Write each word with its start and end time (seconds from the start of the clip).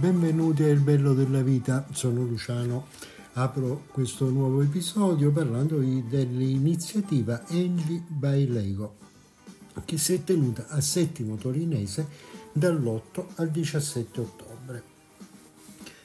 benvenuti 0.00 0.62
a 0.62 0.70
Il 0.70 0.80
Bello 0.80 1.12
della 1.12 1.42
Vita, 1.42 1.86
sono 1.92 2.24
Luciano. 2.24 2.86
Apro 3.34 3.84
questo 3.92 4.30
nuovo 4.30 4.62
episodio 4.62 5.30
parlandovi 5.30 6.06
dell'iniziativa 6.08 7.46
Engie 7.48 8.02
by 8.08 8.46
Lego 8.48 8.96
che 9.84 9.98
si 9.98 10.14
è 10.14 10.24
tenuta 10.24 10.68
a 10.68 10.80
Settimo 10.80 11.36
Torinese 11.36 12.08
dall'8 12.50 13.24
al 13.36 13.50
17 13.50 14.20
ottobre. 14.20 14.82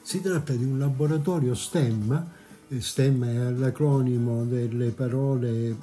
Si 0.02 0.20
tratta 0.20 0.52
di 0.52 0.66
un 0.66 0.78
laboratorio 0.78 1.56
STEM, 1.56 2.32
STEM 2.78 3.24
è 3.24 3.52
l'acronimo 3.52 4.44
delle 4.44 4.90
parole 4.90 5.74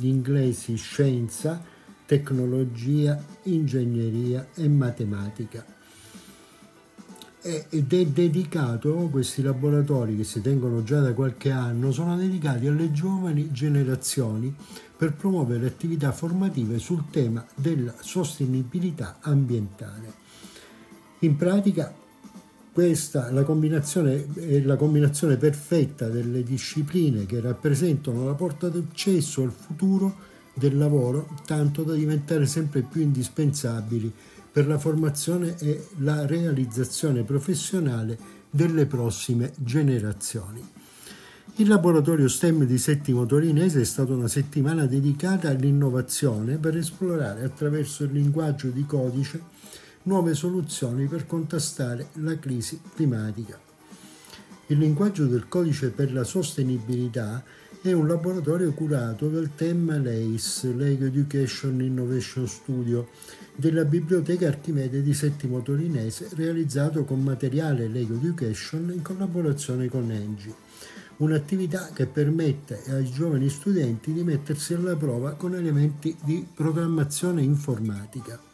inglesi 0.00 0.74
scienza, 0.74 1.62
tecnologia, 2.06 3.24
ingegneria 3.44 4.48
e 4.52 4.68
matematica 4.68 5.64
ed 7.42 7.92
è 7.92 8.06
dedicato, 8.06 9.08
questi 9.10 9.42
laboratori 9.42 10.16
che 10.16 10.22
si 10.22 10.40
tengono 10.40 10.84
già 10.84 11.00
da 11.00 11.12
qualche 11.12 11.50
anno, 11.50 11.90
sono 11.90 12.16
dedicati 12.16 12.68
alle 12.68 12.92
giovani 12.92 13.50
generazioni 13.50 14.54
per 14.96 15.14
promuovere 15.14 15.66
attività 15.66 16.12
formative 16.12 16.78
sul 16.78 17.04
tema 17.10 17.44
della 17.56 17.92
sostenibilità 17.98 19.18
ambientale. 19.20 20.20
In 21.20 21.34
pratica 21.36 21.92
questa 22.72 23.32
la 23.32 23.42
combinazione, 23.42 24.32
è 24.34 24.60
la 24.60 24.76
combinazione 24.76 25.36
perfetta 25.36 26.08
delle 26.08 26.44
discipline 26.44 27.26
che 27.26 27.40
rappresentano 27.40 28.24
la 28.24 28.34
porta 28.34 28.68
d'accesso 28.68 29.42
al 29.42 29.50
futuro 29.50 30.30
del 30.54 30.78
lavoro, 30.78 31.28
tanto 31.44 31.82
da 31.82 31.94
diventare 31.94 32.46
sempre 32.46 32.82
più 32.82 33.00
indispensabili 33.00 34.12
per 34.52 34.66
la 34.66 34.78
formazione 34.78 35.56
e 35.58 35.86
la 35.98 36.26
realizzazione 36.26 37.22
professionale 37.22 38.18
delle 38.50 38.84
prossime 38.84 39.52
generazioni. 39.56 40.62
Il 41.56 41.68
laboratorio 41.68 42.28
STEM 42.28 42.64
di 42.64 42.78
Settimo 42.78 43.24
Torinese 43.26 43.80
è 43.80 43.84
stata 43.84 44.12
una 44.12 44.28
settimana 44.28 44.86
dedicata 44.86 45.48
all'innovazione 45.48 46.56
per 46.56 46.76
esplorare 46.76 47.44
attraverso 47.44 48.04
il 48.04 48.12
linguaggio 48.12 48.68
di 48.68 48.84
codice 48.86 49.42
nuove 50.04 50.34
soluzioni 50.34 51.06
per 51.06 51.26
contrastare 51.26 52.08
la 52.14 52.38
crisi 52.38 52.80
climatica. 52.94 53.58
Il 54.68 54.78
linguaggio 54.78 55.26
del 55.26 55.48
codice 55.48 55.90
per 55.90 56.12
la 56.12 56.24
sostenibilità 56.24 57.42
è 57.82 57.90
un 57.90 58.06
laboratorio 58.06 58.72
curato 58.72 59.28
dal 59.28 59.56
tema 59.56 59.98
LACE, 59.98 60.72
Lego 60.72 61.06
Education 61.06 61.80
Innovation 61.80 62.46
Studio, 62.46 63.08
della 63.56 63.84
Biblioteca 63.84 64.46
Archimede 64.46 65.02
di 65.02 65.12
Settimo 65.12 65.62
Torinese, 65.62 66.28
realizzato 66.36 67.02
con 67.04 67.20
materiale 67.20 67.88
Lego 67.88 68.14
Education 68.14 68.92
in 68.94 69.02
collaborazione 69.02 69.88
con 69.88 70.08
Engie. 70.12 70.54
Un'attività 71.16 71.90
che 71.92 72.06
permette 72.06 72.82
ai 72.86 73.10
giovani 73.10 73.48
studenti 73.48 74.12
di 74.12 74.22
mettersi 74.22 74.74
alla 74.74 74.94
prova 74.94 75.32
con 75.32 75.56
elementi 75.56 76.16
di 76.22 76.46
programmazione 76.54 77.42
informatica. 77.42 78.51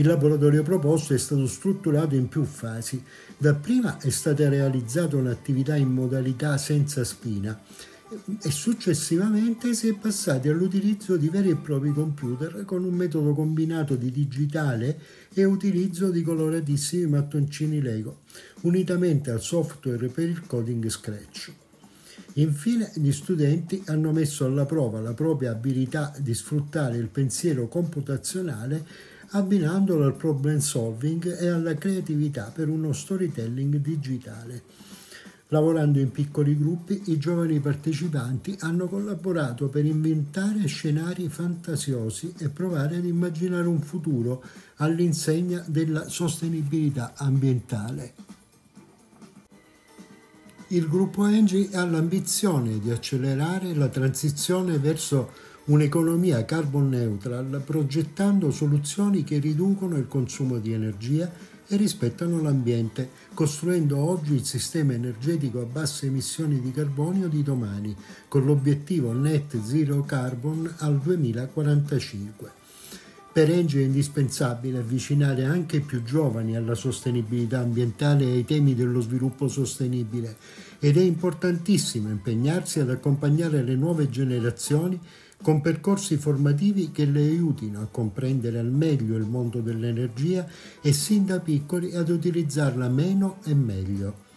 Il 0.00 0.06
laboratorio 0.06 0.62
proposto 0.62 1.12
è 1.12 1.18
stato 1.18 1.46
strutturato 1.46 2.14
in 2.14 2.26
più 2.26 2.44
fasi. 2.44 3.02
Dapprima 3.36 3.98
è 3.98 4.08
stata 4.08 4.48
realizzata 4.48 5.16
un'attività 5.16 5.76
in 5.76 5.90
modalità 5.90 6.56
senza 6.56 7.04
spina 7.04 7.60
e 8.42 8.50
successivamente 8.50 9.74
si 9.74 9.88
è 9.88 9.94
passati 9.94 10.48
all'utilizzo 10.48 11.18
di 11.18 11.28
veri 11.28 11.50
e 11.50 11.56
propri 11.56 11.92
computer 11.92 12.64
con 12.64 12.82
un 12.82 12.94
metodo 12.94 13.34
combinato 13.34 13.94
di 13.94 14.10
digitale 14.10 14.98
e 15.34 15.44
utilizzo 15.44 16.08
di 16.08 16.22
coloratissimi 16.22 17.04
mattoncini 17.04 17.82
Lego, 17.82 18.20
unitamente 18.62 19.30
al 19.30 19.42
software 19.42 20.08
per 20.08 20.26
il 20.26 20.46
coding 20.46 20.88
Scratch. 20.88 21.52
Infine 22.34 22.90
gli 22.94 23.12
studenti 23.12 23.82
hanno 23.86 24.12
messo 24.12 24.46
alla 24.46 24.64
prova 24.64 25.00
la 25.00 25.12
propria 25.12 25.50
abilità 25.50 26.14
di 26.18 26.32
sfruttare 26.32 26.96
il 26.96 27.08
pensiero 27.08 27.68
computazionale 27.68 29.09
abbinandolo 29.32 30.04
al 30.04 30.16
problem 30.16 30.58
solving 30.58 31.38
e 31.38 31.48
alla 31.48 31.74
creatività 31.74 32.50
per 32.54 32.68
uno 32.68 32.92
storytelling 32.92 33.76
digitale. 33.76 34.62
Lavorando 35.52 35.98
in 35.98 36.12
piccoli 36.12 36.56
gruppi, 36.56 37.02
i 37.06 37.18
giovani 37.18 37.58
partecipanti 37.58 38.56
hanno 38.60 38.86
collaborato 38.86 39.68
per 39.68 39.84
inventare 39.84 40.66
scenari 40.66 41.28
fantasiosi 41.28 42.34
e 42.38 42.48
provare 42.48 42.96
ad 42.96 43.04
immaginare 43.04 43.66
un 43.66 43.80
futuro 43.80 44.44
all'insegna 44.76 45.64
della 45.66 46.08
sostenibilità 46.08 47.14
ambientale. 47.16 48.14
Il 50.68 50.86
gruppo 50.86 51.26
Engie 51.26 51.70
ha 51.72 51.84
l'ambizione 51.84 52.78
di 52.78 52.92
accelerare 52.92 53.74
la 53.74 53.88
transizione 53.88 54.78
verso 54.78 55.48
un'economia 55.66 56.44
carbon 56.44 56.88
neutral 56.88 57.62
progettando 57.64 58.50
soluzioni 58.50 59.22
che 59.24 59.38
riducono 59.38 59.96
il 59.96 60.08
consumo 60.08 60.58
di 60.58 60.72
energia 60.72 61.30
e 61.72 61.76
rispettano 61.76 62.42
l'ambiente, 62.42 63.10
costruendo 63.32 63.96
oggi 63.96 64.34
il 64.34 64.44
sistema 64.44 64.94
energetico 64.94 65.60
a 65.60 65.64
basse 65.64 66.06
emissioni 66.06 66.60
di 66.60 66.72
carbonio 66.72 67.28
di 67.28 67.44
domani, 67.44 67.94
con 68.26 68.44
l'obiettivo 68.44 69.12
net 69.12 69.62
zero 69.62 70.02
carbon 70.02 70.74
al 70.78 70.98
2045. 70.98 72.58
Per 73.32 73.48
Engie 73.48 73.82
è 73.82 73.84
indispensabile 73.84 74.78
avvicinare 74.78 75.44
anche 75.44 75.76
i 75.76 75.80
più 75.82 76.02
giovani 76.02 76.56
alla 76.56 76.74
sostenibilità 76.74 77.60
ambientale 77.60 78.24
e 78.24 78.32
ai 78.32 78.44
temi 78.44 78.74
dello 78.74 79.00
sviluppo 79.00 79.46
sostenibile 79.46 80.36
ed 80.80 80.96
è 80.96 81.02
importantissimo 81.02 82.08
impegnarsi 82.08 82.80
ad 82.80 82.90
accompagnare 82.90 83.62
le 83.62 83.76
nuove 83.76 84.10
generazioni 84.10 84.98
con 85.42 85.60
percorsi 85.60 86.16
formativi 86.16 86.90
che 86.90 87.06
le 87.06 87.20
aiutino 87.20 87.80
a 87.80 87.88
comprendere 87.90 88.58
al 88.58 88.70
meglio 88.70 89.16
il 89.16 89.24
mondo 89.24 89.60
dell'energia 89.60 90.46
e 90.80 90.92
sin 90.92 91.24
da 91.24 91.40
piccoli 91.40 91.94
ad 91.94 92.08
utilizzarla 92.08 92.88
meno 92.88 93.38
e 93.44 93.54
meglio. 93.54 94.28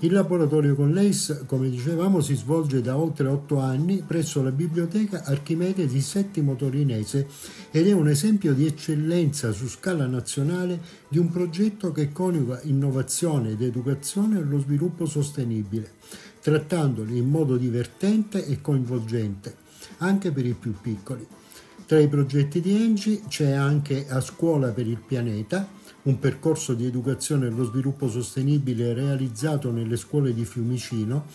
Il 0.00 0.12
laboratorio 0.12 0.76
con 0.76 0.94
l'ACE, 0.94 1.42
come 1.44 1.68
dicevamo, 1.68 2.20
si 2.20 2.36
svolge 2.36 2.80
da 2.80 2.96
oltre 2.96 3.26
otto 3.26 3.58
anni 3.58 4.04
presso 4.06 4.40
la 4.44 4.52
Biblioteca 4.52 5.24
Archimede 5.24 5.88
di 5.88 6.00
Settimo 6.00 6.54
Torinese 6.54 7.26
ed 7.72 7.88
è 7.88 7.92
un 7.92 8.08
esempio 8.08 8.54
di 8.54 8.64
eccellenza 8.64 9.50
su 9.50 9.66
scala 9.66 10.06
nazionale 10.06 10.80
di 11.08 11.18
un 11.18 11.30
progetto 11.30 11.90
che 11.90 12.12
coniuga 12.12 12.60
innovazione 12.62 13.50
ed 13.50 13.62
educazione 13.62 14.38
allo 14.38 14.60
sviluppo 14.60 15.04
sostenibile, 15.04 15.94
trattandoli 16.40 17.18
in 17.18 17.28
modo 17.28 17.56
divertente 17.56 18.46
e 18.46 18.60
coinvolgente 18.60 19.66
anche 19.98 20.30
per 20.30 20.46
i 20.46 20.54
più 20.54 20.74
piccoli. 20.80 21.26
Tra 21.86 21.98
i 21.98 22.08
progetti 22.08 22.60
di 22.60 22.74
Engi 22.74 23.22
c'è 23.28 23.52
anche 23.52 24.06
A 24.08 24.20
Scuola 24.20 24.72
per 24.72 24.86
il 24.86 25.00
Pianeta, 25.04 25.66
un 26.02 26.18
percorso 26.18 26.74
di 26.74 26.84
educazione 26.84 27.46
allo 27.46 27.64
sviluppo 27.64 28.08
sostenibile 28.08 28.92
realizzato 28.92 29.70
nelle 29.70 29.96
scuole 29.96 30.34
di 30.34 30.44
Fiumicino 30.44 31.26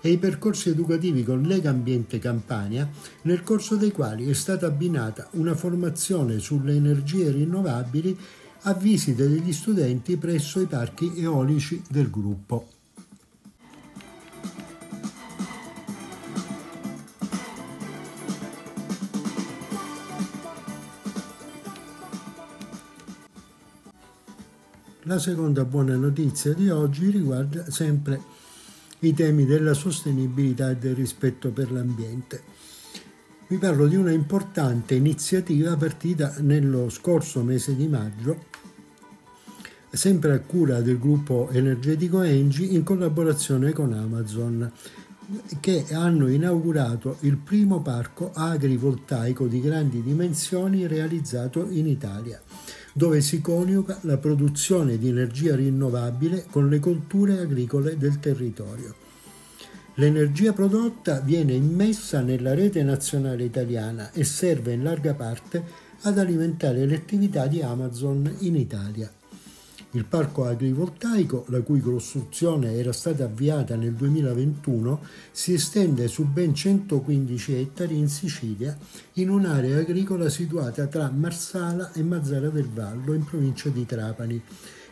e 0.00 0.10
i 0.10 0.18
percorsi 0.18 0.68
educativi 0.68 1.22
con 1.22 1.42
Lega 1.42 1.70
Ambiente 1.70 2.18
Campania, 2.18 2.90
nel 3.22 3.42
corso 3.42 3.76
dei 3.76 3.92
quali 3.92 4.28
è 4.28 4.34
stata 4.34 4.66
abbinata 4.66 5.28
una 5.32 5.54
formazione 5.54 6.40
sulle 6.40 6.74
energie 6.74 7.30
rinnovabili 7.30 8.18
a 8.62 8.74
visita 8.74 9.24
degli 9.24 9.52
studenti 9.52 10.16
presso 10.16 10.60
i 10.60 10.66
parchi 10.66 11.12
eolici 11.16 11.82
del 11.88 12.10
gruppo. 12.10 12.71
La 25.12 25.18
seconda 25.18 25.66
buona 25.66 25.94
notizia 25.94 26.54
di 26.54 26.70
oggi 26.70 27.10
riguarda 27.10 27.70
sempre 27.70 28.18
i 29.00 29.12
temi 29.12 29.44
della 29.44 29.74
sostenibilità 29.74 30.70
e 30.70 30.76
del 30.76 30.94
rispetto 30.94 31.50
per 31.50 31.70
l'ambiente. 31.70 32.42
Vi 33.46 33.58
parlo 33.58 33.88
di 33.88 33.96
una 33.96 34.10
importante 34.10 34.94
iniziativa 34.94 35.76
partita 35.76 36.36
nello 36.38 36.88
scorso 36.88 37.42
mese 37.42 37.76
di 37.76 37.88
maggio, 37.88 38.44
sempre 39.90 40.32
a 40.32 40.40
cura 40.40 40.80
del 40.80 40.98
gruppo 40.98 41.50
energetico 41.50 42.22
Engie 42.22 42.64
in 42.64 42.82
collaborazione 42.82 43.72
con 43.72 43.92
Amazon, 43.92 44.72
che 45.60 45.84
hanno 45.90 46.26
inaugurato 46.26 47.18
il 47.20 47.36
primo 47.36 47.82
parco 47.82 48.30
agrivoltaico 48.32 49.46
di 49.46 49.60
grandi 49.60 50.02
dimensioni 50.02 50.86
realizzato 50.86 51.68
in 51.68 51.86
Italia 51.86 52.40
dove 52.92 53.20
si 53.20 53.40
coniuga 53.40 53.98
la 54.02 54.18
produzione 54.18 54.98
di 54.98 55.08
energia 55.08 55.54
rinnovabile 55.54 56.46
con 56.50 56.68
le 56.68 56.78
colture 56.78 57.38
agricole 57.38 57.96
del 57.96 58.18
territorio. 58.18 58.94
L'energia 59.94 60.52
prodotta 60.52 61.20
viene 61.20 61.52
immessa 61.52 62.20
nella 62.20 62.54
rete 62.54 62.82
nazionale 62.82 63.44
italiana 63.44 64.10
e 64.12 64.24
serve 64.24 64.72
in 64.72 64.82
larga 64.82 65.14
parte 65.14 65.62
ad 66.02 66.18
alimentare 66.18 66.86
le 66.86 66.96
attività 66.96 67.46
di 67.46 67.62
Amazon 67.62 68.36
in 68.40 68.56
Italia. 68.56 69.21
Il 69.94 70.06
parco 70.06 70.46
agrivoltaico, 70.46 71.44
la 71.48 71.60
cui 71.60 71.80
costruzione 71.80 72.76
era 72.76 72.94
stata 72.94 73.24
avviata 73.24 73.76
nel 73.76 73.92
2021, 73.92 75.00
si 75.30 75.52
estende 75.52 76.08
su 76.08 76.24
ben 76.24 76.54
115 76.54 77.54
ettari 77.56 77.98
in 77.98 78.08
Sicilia, 78.08 78.74
in 79.14 79.28
un'area 79.28 79.80
agricola 79.80 80.30
situata 80.30 80.86
tra 80.86 81.10
Marsala 81.10 81.92
e 81.92 82.02
Mazzara 82.02 82.48
del 82.48 82.70
Vallo, 82.70 83.12
in 83.12 83.26
provincia 83.26 83.68
di 83.68 83.84
Trapani, 83.84 84.42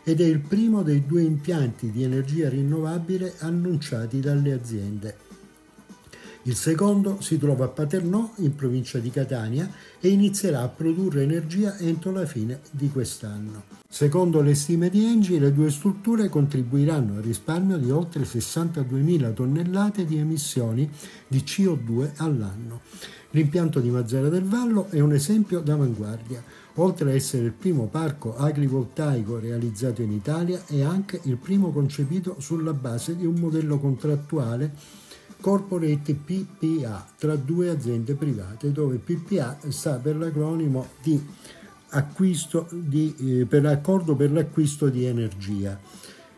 ed 0.03 0.21
è 0.21 0.25
il 0.25 0.39
primo 0.39 0.83
dei 0.83 1.03
due 1.03 1.23
impianti 1.23 1.89
di 1.89 2.03
energia 2.03 2.49
rinnovabile 2.49 3.33
annunciati 3.39 4.19
dalle 4.19 4.51
aziende. 4.51 5.30
Il 6.45 6.55
secondo 6.55 7.21
si 7.21 7.37
trova 7.37 7.65
a 7.65 7.67
Paternò, 7.67 8.31
in 8.37 8.55
provincia 8.55 8.97
di 8.97 9.11
Catania, 9.11 9.69
e 9.99 10.09
inizierà 10.09 10.61
a 10.61 10.69
produrre 10.69 11.21
energia 11.21 11.77
entro 11.77 12.11
la 12.11 12.25
fine 12.25 12.61
di 12.71 12.89
quest'anno. 12.89 13.61
Secondo 13.87 14.41
le 14.41 14.55
stime 14.55 14.89
di 14.89 15.05
Engi, 15.05 15.37
le 15.37 15.53
due 15.53 15.69
strutture 15.69 16.29
contribuiranno 16.29 17.17
al 17.17 17.21
risparmio 17.21 17.77
di 17.77 17.91
oltre 17.91 18.23
62.000 18.23 19.33
tonnellate 19.35 20.03
di 20.03 20.17
emissioni 20.17 20.89
di 21.27 21.43
CO2 21.45 22.13
all'anno. 22.15 22.81
L'impianto 23.31 23.79
di 23.79 23.91
Mazzara 23.91 24.29
del 24.29 24.43
Vallo 24.43 24.87
è 24.89 24.99
un 24.99 25.13
esempio 25.13 25.59
d'avanguardia. 25.59 26.43
Oltre 26.75 27.09
ad 27.09 27.15
essere 27.15 27.45
il 27.45 27.51
primo 27.51 27.85
parco 27.85 28.35
agrivoltaico 28.35 29.37
realizzato 29.37 30.01
in 30.01 30.11
Italia, 30.11 30.63
è 30.65 30.81
anche 30.81 31.19
il 31.25 31.37
primo 31.37 31.69
concepito 31.71 32.37
sulla 32.39 32.73
base 32.73 33.15
di 33.15 33.27
un 33.27 33.35
modello 33.35 33.77
contrattuale 33.77 34.73
Corporate 35.41 36.13
PPA 36.13 37.05
tra 37.17 37.35
due 37.35 37.69
aziende 37.69 38.13
private, 38.13 38.71
dove 38.71 38.97
PPA 38.97 39.57
sta 39.67 39.95
per 39.95 40.15
l'acronimo 40.15 40.87
di 41.01 41.21
acquisto 41.89 42.67
di, 42.71 43.13
eh, 43.41 43.45
per 43.45 43.63
l'accordo 43.63 44.15
per 44.15 44.31
l'acquisto 44.31 44.87
di 44.87 45.05
energia. 45.05 45.77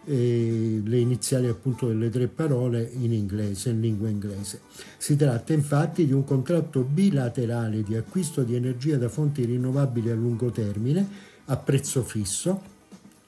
Eh, 0.06 0.82
le 0.84 0.98
iniziali 0.98 1.48
appunto 1.48 1.88
delle 1.88 2.10
tre 2.10 2.28
parole 2.28 2.90
in 3.00 3.14
inglese, 3.14 3.70
in 3.70 3.80
lingua 3.80 4.10
inglese. 4.10 4.62
Si 4.98 5.16
tratta 5.16 5.54
infatti 5.54 6.06
di 6.06 6.12
un 6.12 6.24
contratto 6.24 6.82
bilaterale 6.82 7.84
di 7.84 7.96
acquisto 7.96 8.44
di 8.44 8.56
energia 8.56 8.98
da 8.98 9.08
fonti 9.08 9.46
rinnovabili 9.46 10.10
a 10.10 10.16
lungo 10.16 10.50
termine 10.50 11.32
a 11.46 11.58
prezzo 11.58 12.04
fisso 12.04 12.72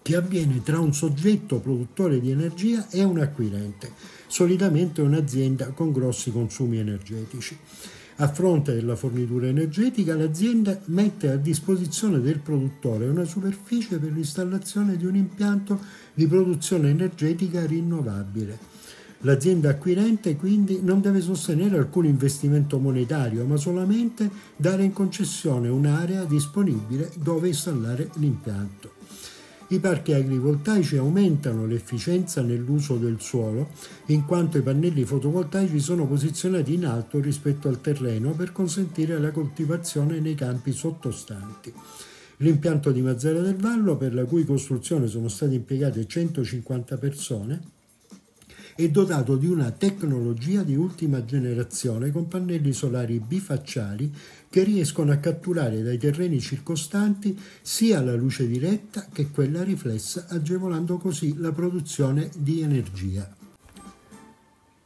che 0.05 0.15
avviene 0.15 0.61
tra 0.61 0.79
un 0.79 0.93
soggetto 0.93 1.57
produttore 1.57 2.19
di 2.19 2.29
energia 2.29 2.87
e 2.91 3.03
un 3.03 3.17
acquirente 3.17 4.13
solitamente 4.35 5.01
un'azienda 5.01 5.67
con 5.69 5.93
grossi 5.93 6.29
consumi 6.29 6.77
energetici. 6.77 7.57
A 8.17 8.27
fronte 8.27 8.73
della 8.73 8.97
fornitura 8.97 9.47
energetica, 9.47 10.13
l'azienda 10.13 10.79
mette 10.85 11.29
a 11.29 11.37
disposizione 11.37 12.19
del 12.19 12.39
produttore 12.39 13.07
una 13.07 13.23
superficie 13.23 13.97
per 13.97 14.11
l'installazione 14.11 14.97
di 14.97 15.05
un 15.05 15.15
impianto 15.15 15.79
di 16.13 16.27
produzione 16.27 16.89
energetica 16.89 17.65
rinnovabile. 17.65 18.73
L'azienda 19.19 19.69
acquirente 19.69 20.35
quindi 20.35 20.81
non 20.81 20.99
deve 20.99 21.21
sostenere 21.21 21.77
alcun 21.77 22.05
investimento 22.05 22.77
monetario, 22.77 23.45
ma 23.45 23.55
solamente 23.55 24.29
dare 24.57 24.83
in 24.83 24.91
concessione 24.91 25.67
un'area 25.67 26.25
disponibile 26.25 27.09
dove 27.17 27.47
installare 27.47 28.09
l'impianto. 28.15 28.91
I 29.67 29.79
parchi 29.79 30.13
agrivoltaici 30.13 30.95
aumentano 30.97 31.65
l'efficienza 31.65 32.43
nell'uso 32.43 32.97
del 32.97 33.19
suolo 33.19 33.69
in 34.07 34.23
quanto 34.23 34.59
i 34.59 34.61
pannelli 34.61 35.03
fotovoltaici 35.05 35.79
sono 35.79 36.05
posizionati 36.05 36.75
in 36.75 36.85
alto 36.85 37.19
rispetto 37.19 37.67
al 37.67 37.81
terreno 37.81 38.33
per 38.33 38.51
consentire 38.51 39.17
la 39.17 39.31
coltivazione 39.31 40.19
nei 40.19 40.35
campi 40.35 40.71
sottostanti. 40.71 41.73
L'impianto 42.37 42.91
di 42.91 43.01
Mazzara 43.01 43.39
del 43.39 43.55
Vallo, 43.55 43.97
per 43.97 44.13
la 44.13 44.25
cui 44.25 44.45
costruzione 44.45 45.07
sono 45.07 45.29
state 45.29 45.55
impiegate 45.55 46.05
150 46.05 46.97
persone, 46.97 47.61
è 48.75 48.89
dotato 48.89 49.37
di 49.37 49.47
una 49.47 49.71
tecnologia 49.71 50.61
di 50.61 50.75
ultima 50.75 51.23
generazione 51.23 52.11
con 52.11 52.27
pannelli 52.27 52.73
solari 52.73 53.19
bifacciali 53.19 54.13
che 54.55 54.63
riescono 54.63 55.11
a 55.11 55.17
catturare 55.17 55.83
dai 55.83 55.97
terreni 55.97 56.39
circostanti 56.39 57.37
sia 57.61 58.01
la 58.01 58.15
luce 58.15 58.47
diretta 58.47 59.07
che 59.11 59.29
quella 59.29 59.63
riflessa, 59.63 60.27
agevolando 60.29 60.95
così 60.95 61.35
la 61.37 61.51
produzione 61.51 62.29
di 62.37 62.61
energia. 62.61 63.29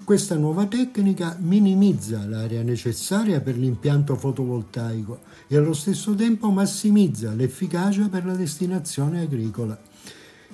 Questa 0.03 0.35
nuova 0.37 0.65
tecnica 0.65 1.37
minimizza 1.39 2.25
l'area 2.25 2.63
necessaria 2.63 3.41
per 3.41 3.59
l'impianto 3.59 4.15
fotovoltaico 4.15 5.19
e 5.47 5.55
allo 5.55 5.73
stesso 5.73 6.15
tempo 6.15 6.49
massimizza 6.49 7.35
l'efficacia 7.35 8.09
per 8.09 8.25
la 8.25 8.33
destinazione 8.33 9.21
agricola. 9.21 9.79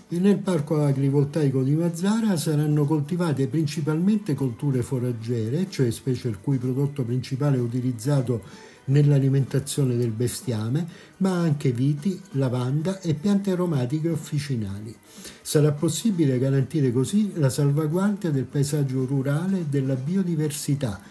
Nel 0.07 0.39
parco 0.39 0.83
agrivoltaico 0.83 1.63
di 1.63 1.73
Mazzara 1.73 2.35
saranno 2.35 2.83
coltivate 2.83 3.47
principalmente 3.47 4.33
colture 4.33 4.81
foraggere, 4.81 5.67
cioè 5.69 5.89
specie 5.89 6.27
il 6.27 6.39
cui 6.41 6.57
prodotto 6.57 7.03
principale 7.03 7.57
utilizzato 7.57 8.41
nell'alimentazione 8.85 9.95
del 9.95 10.11
bestiame, 10.11 10.87
ma 11.17 11.31
anche 11.31 11.71
viti, 11.71 12.19
lavanda 12.31 12.99
e 13.01 13.13
piante 13.13 13.51
aromatiche 13.51 14.09
officinali. 14.09 14.95
Sarà 15.41 15.71
possibile 15.71 16.39
garantire 16.39 16.91
così 16.91 17.31
la 17.35 17.49
salvaguardia 17.49 18.31
del 18.31 18.45
paesaggio 18.45 19.05
rurale 19.05 19.59
e 19.59 19.65
della 19.65 19.95
biodiversità 19.95 21.01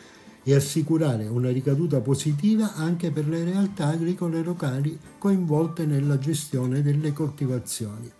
e 0.46 0.54
assicurare 0.54 1.26
una 1.26 1.50
ricaduta 1.50 2.00
positiva 2.00 2.74
anche 2.74 3.10
per 3.10 3.26
le 3.26 3.44
realtà 3.44 3.88
agricole 3.88 4.42
locali 4.42 4.98
coinvolte 5.18 5.86
nella 5.86 6.18
gestione 6.18 6.82
delle 6.82 7.12
coltivazioni. 7.12 8.10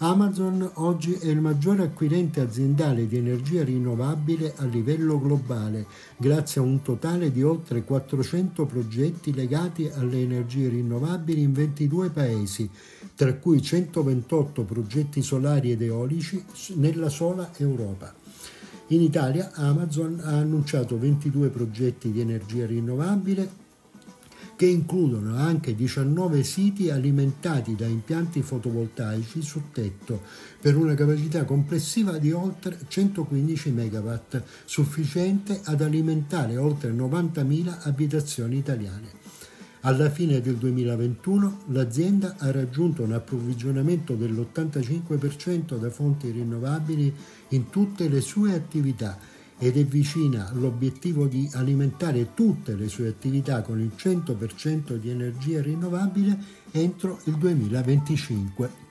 Amazon 0.00 0.70
oggi 0.74 1.14
è 1.14 1.26
il 1.26 1.40
maggiore 1.40 1.82
acquirente 1.82 2.40
aziendale 2.40 3.08
di 3.08 3.16
energia 3.16 3.64
rinnovabile 3.64 4.54
a 4.58 4.64
livello 4.64 5.18
globale, 5.18 5.86
grazie 6.16 6.60
a 6.60 6.64
un 6.64 6.82
totale 6.82 7.32
di 7.32 7.42
oltre 7.42 7.82
400 7.82 8.64
progetti 8.64 9.34
legati 9.34 9.90
alle 9.92 10.20
energie 10.20 10.68
rinnovabili 10.68 11.42
in 11.42 11.52
22 11.52 12.10
paesi, 12.10 12.70
tra 13.16 13.34
cui 13.34 13.60
128 13.60 14.62
progetti 14.62 15.20
solari 15.20 15.72
ed 15.72 15.82
eolici 15.82 16.44
nella 16.74 17.08
sola 17.08 17.50
Europa. 17.56 18.14
In 18.88 19.02
Italia 19.02 19.50
Amazon 19.54 20.20
ha 20.22 20.36
annunciato 20.36 20.96
22 20.96 21.48
progetti 21.48 22.12
di 22.12 22.20
energia 22.20 22.66
rinnovabile 22.66 23.66
che 24.58 24.66
includono 24.66 25.36
anche 25.36 25.76
19 25.76 26.42
siti 26.42 26.90
alimentati 26.90 27.76
da 27.76 27.86
impianti 27.86 28.42
fotovoltaici 28.42 29.40
su 29.40 29.70
tetto 29.70 30.20
per 30.60 30.76
una 30.76 30.94
capacità 30.94 31.44
complessiva 31.44 32.18
di 32.18 32.32
oltre 32.32 32.76
115 32.88 33.70
MW, 33.70 34.14
sufficiente 34.64 35.60
ad 35.62 35.80
alimentare 35.80 36.56
oltre 36.56 36.90
90.000 36.90 37.82
abitazioni 37.82 38.56
italiane. 38.56 39.10
Alla 39.82 40.10
fine 40.10 40.40
del 40.40 40.56
2021 40.56 41.58
l'azienda 41.68 42.34
ha 42.38 42.50
raggiunto 42.50 43.04
un 43.04 43.12
approvvigionamento 43.12 44.16
dell'85% 44.16 45.78
da 45.78 45.88
fonti 45.88 46.32
rinnovabili 46.32 47.14
in 47.50 47.68
tutte 47.70 48.08
le 48.08 48.20
sue 48.20 48.54
attività 48.54 49.37
ed 49.58 49.76
è 49.76 49.84
vicina 49.84 50.48
all'obiettivo 50.48 51.26
di 51.26 51.48
alimentare 51.54 52.32
tutte 52.34 52.74
le 52.76 52.88
sue 52.88 53.08
attività 53.08 53.62
con 53.62 53.80
il 53.80 53.92
100% 53.96 54.94
di 54.94 55.10
energia 55.10 55.60
rinnovabile 55.60 56.38
entro 56.70 57.18
il 57.24 57.36
2025. 57.36 58.86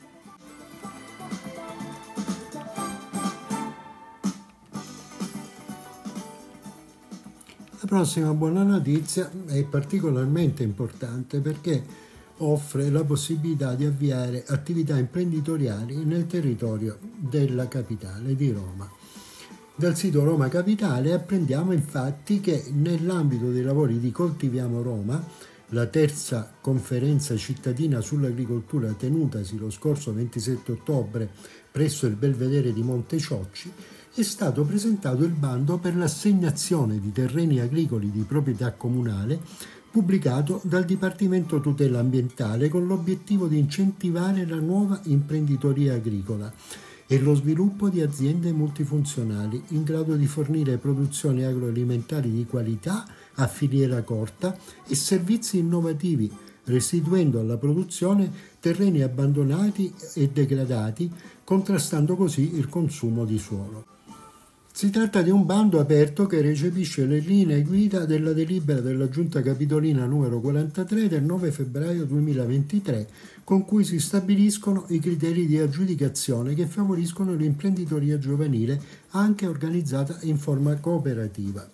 La 7.80 7.96
prossima 7.96 8.34
buona 8.34 8.64
notizia 8.64 9.32
è 9.46 9.64
particolarmente 9.64 10.62
importante 10.62 11.40
perché 11.40 12.06
offre 12.40 12.90
la 12.90 13.04
possibilità 13.06 13.76
di 13.76 13.86
avviare 13.86 14.44
attività 14.46 14.98
imprenditoriali 14.98 16.04
nel 16.04 16.28
territorio 16.28 17.00
della 17.18 17.70
capitale 17.70 18.36
di 18.36 18.52
Roma. 18.52 18.97
Dal 19.80 19.96
sito 19.96 20.24
Roma 20.24 20.50
Capitale 20.50 21.14
apprendiamo 21.14 21.72
infatti 21.72 22.40
che 22.40 22.64
nell'ambito 22.74 23.52
dei 23.52 23.62
lavori 23.62 24.00
di 24.00 24.10
Coltiviamo 24.10 24.82
Roma, 24.82 25.24
la 25.68 25.86
terza 25.86 26.52
conferenza 26.60 27.38
cittadina 27.38 28.02
sull'agricoltura 28.02 28.94
tenutasi 28.94 29.56
lo 29.56 29.70
scorso 29.70 30.12
27 30.16 30.72
ottobre 30.72 31.30
presso 31.72 32.08
il 32.08 32.16
Belvedere 32.16 32.74
di 32.74 32.82
Monte 32.82 33.20
Ciocci, 33.20 33.72
è 34.16 34.24
stato 34.24 34.64
presentato 34.64 35.24
il 35.24 35.34
bando 35.34 35.78
per 35.78 35.96
l'assegnazione 35.96 37.00
di 37.00 37.12
terreni 37.12 37.60
agricoli 37.60 38.10
di 38.10 38.24
proprietà 38.24 38.72
comunale 38.72 39.40
pubblicato 39.92 40.60
dal 40.64 40.86
Dipartimento 40.86 41.60
Tutela 41.60 42.00
Ambientale 42.00 42.68
con 42.68 42.88
l'obiettivo 42.88 43.46
di 43.46 43.60
incentivare 43.60 44.48
la 44.48 44.60
nuova 44.60 45.00
imprenditoria 45.04 45.94
agricola 45.94 46.52
e 47.08 47.20
lo 47.20 47.34
sviluppo 47.34 47.90
di 47.90 48.02
aziende 48.02 48.52
multifunzionali 48.52 49.64
in 49.70 49.84
grado 49.84 50.16
di 50.16 50.28
fornire 50.28 50.78
produzioni 50.78 51.44
agroalimentari 51.44 52.30
di 52.30 52.46
qualità 52.46 53.08
a 53.36 53.48
filiera 53.48 54.02
corta 54.04 54.58
e 54.86 54.94
servizi 54.94 55.58
innovativi 55.58 56.32
restituendo 56.68 57.40
alla 57.40 57.58
produzione 57.58 58.32
terreni 58.60 59.02
abbandonati 59.02 59.94
e 60.16 60.30
degradati, 60.30 61.10
contrastando 61.44 62.16
così 62.16 62.56
il 62.56 62.68
consumo 62.70 63.26
di 63.26 63.38
suolo. 63.38 63.97
Si 64.78 64.92
tratta 64.92 65.24
di 65.24 65.32
un 65.32 65.44
bando 65.44 65.80
aperto 65.80 66.28
che 66.28 66.40
recepisce 66.40 67.08
le 67.08 67.18
linee 67.18 67.64
guida 67.64 68.06
della 68.06 68.32
delibera 68.32 68.80
della 68.80 69.10
Giunta 69.10 69.42
Capitolina 69.42 70.06
numero 70.06 70.40
43 70.40 71.08
del 71.08 71.24
9 71.24 71.50
febbraio 71.50 72.06
2023, 72.06 73.08
con 73.44 73.66
cui 73.66 73.84
si 73.84 74.00
stabiliscono 74.00 74.86
i 74.90 75.00
criteri 75.00 75.48
di 75.48 75.58
aggiudicazione 75.58 76.54
che 76.54 76.68
favoriscono 76.68 77.34
l'imprenditoria 77.34 78.20
giovanile 78.20 78.80
anche 79.14 79.48
organizzata 79.48 80.20
in 80.22 80.38
forma 80.38 80.76
cooperativa. 80.76 81.68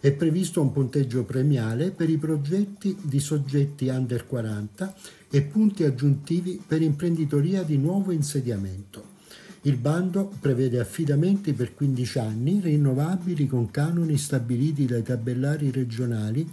È 0.00 0.10
previsto 0.12 0.62
un 0.62 0.72
punteggio 0.72 1.24
premiale 1.24 1.90
per 1.90 2.08
i 2.08 2.16
progetti 2.16 2.96
di 3.02 3.20
soggetti 3.20 3.88
under 3.88 4.26
40 4.26 4.94
e 5.28 5.42
punti 5.42 5.84
aggiuntivi 5.84 6.58
per 6.66 6.80
imprenditoria 6.80 7.62
di 7.62 7.76
nuovo 7.76 8.10
insediamento. 8.10 9.17
Il 9.62 9.76
bando 9.76 10.32
prevede 10.40 10.78
affidamenti 10.78 11.52
per 11.52 11.74
15 11.74 12.18
anni 12.18 12.60
rinnovabili 12.60 13.46
con 13.46 13.70
canoni 13.70 14.16
stabiliti 14.16 14.86
dai 14.86 15.02
tabellari 15.02 15.70
regionali 15.70 16.48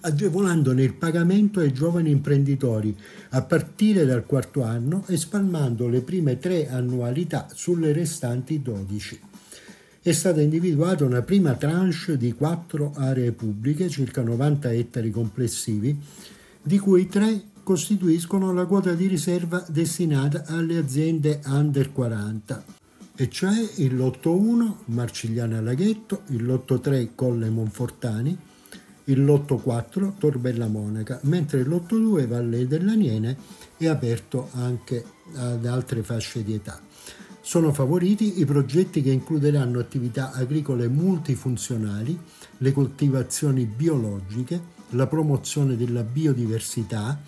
agevolandone 0.00 0.82
il 0.82 0.94
pagamento 0.94 1.60
ai 1.60 1.72
giovani 1.72 2.10
imprenditori 2.10 2.96
a 3.30 3.42
partire 3.42 4.04
dal 4.04 4.24
quarto 4.26 4.62
anno 4.62 5.04
e 5.08 5.16
spalmando 5.16 5.88
le 5.88 6.02
prime 6.02 6.38
tre 6.38 6.68
annualità 6.68 7.48
sulle 7.52 7.92
restanti 7.92 8.62
12. 8.62 9.20
È 10.00 10.12
stata 10.12 10.40
individuata 10.40 11.04
una 11.04 11.22
prima 11.22 11.54
tranche 11.54 12.16
di 12.16 12.32
quattro 12.32 12.92
aree 12.94 13.32
pubbliche, 13.32 13.88
circa 13.88 14.22
90 14.22 14.70
ettari 14.72 15.10
complessivi, 15.10 15.96
di 16.62 16.78
cui 16.78 17.06
tre 17.08 17.42
costituiscono 17.68 18.54
la 18.54 18.64
quota 18.64 18.94
di 18.94 19.08
riserva 19.08 19.62
destinata 19.68 20.44
alle 20.46 20.78
aziende 20.78 21.42
under 21.44 21.92
40, 21.92 22.64
e 23.14 23.28
cioè 23.28 23.52
il 23.76 23.94
lotto 23.94 24.34
1 24.34 24.84
Marcigliana 24.86 25.60
Laghetto, 25.60 26.22
il 26.28 26.46
lotto 26.46 26.80
3 26.80 27.10
Colle 27.14 27.50
Monfortani, 27.50 28.34
il 29.04 29.22
lotto 29.22 29.56
4 29.56 30.14
Torbella 30.18 30.66
Monaca, 30.66 31.20
mentre 31.24 31.60
il 31.60 31.68
lotto 31.68 31.98
2 31.98 32.26
Valle 32.26 32.66
dell'Aniene 32.66 33.36
è 33.76 33.86
aperto 33.86 34.48
anche 34.52 35.04
ad 35.34 35.66
altre 35.66 36.02
fasce 36.02 36.42
di 36.42 36.54
età. 36.54 36.80
Sono 37.42 37.74
favoriti 37.74 38.40
i 38.40 38.46
progetti 38.46 39.02
che 39.02 39.10
includeranno 39.10 39.78
attività 39.78 40.32
agricole 40.32 40.88
multifunzionali, 40.88 42.18
le 42.56 42.72
coltivazioni 42.72 43.66
biologiche, 43.66 44.58
la 44.92 45.06
promozione 45.06 45.76
della 45.76 46.02
biodiversità, 46.02 47.20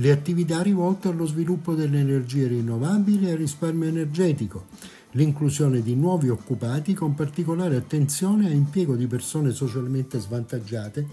le 0.00 0.12
attività 0.12 0.62
rivolte 0.62 1.08
allo 1.08 1.26
sviluppo 1.26 1.74
delle 1.74 1.98
energie 1.98 2.46
rinnovabili 2.46 3.26
e 3.26 3.32
al 3.32 3.38
risparmio 3.38 3.88
energetico, 3.88 4.66
l'inclusione 5.12 5.82
di 5.82 5.96
nuovi 5.96 6.28
occupati 6.28 6.94
con 6.94 7.14
particolare 7.16 7.74
attenzione 7.74 8.46
a 8.46 8.52
impiego 8.52 8.94
di 8.94 9.08
persone 9.08 9.50
socialmente 9.50 10.20
svantaggiate 10.20 11.06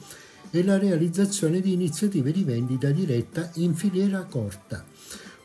e 0.52 0.64
la 0.64 0.78
realizzazione 0.78 1.62
di 1.62 1.74
iniziative 1.74 2.32
di 2.32 2.44
vendita 2.44 2.92
diretta 2.92 3.50
in 3.56 3.74
filiera 3.74 4.24
corta. 4.24 4.86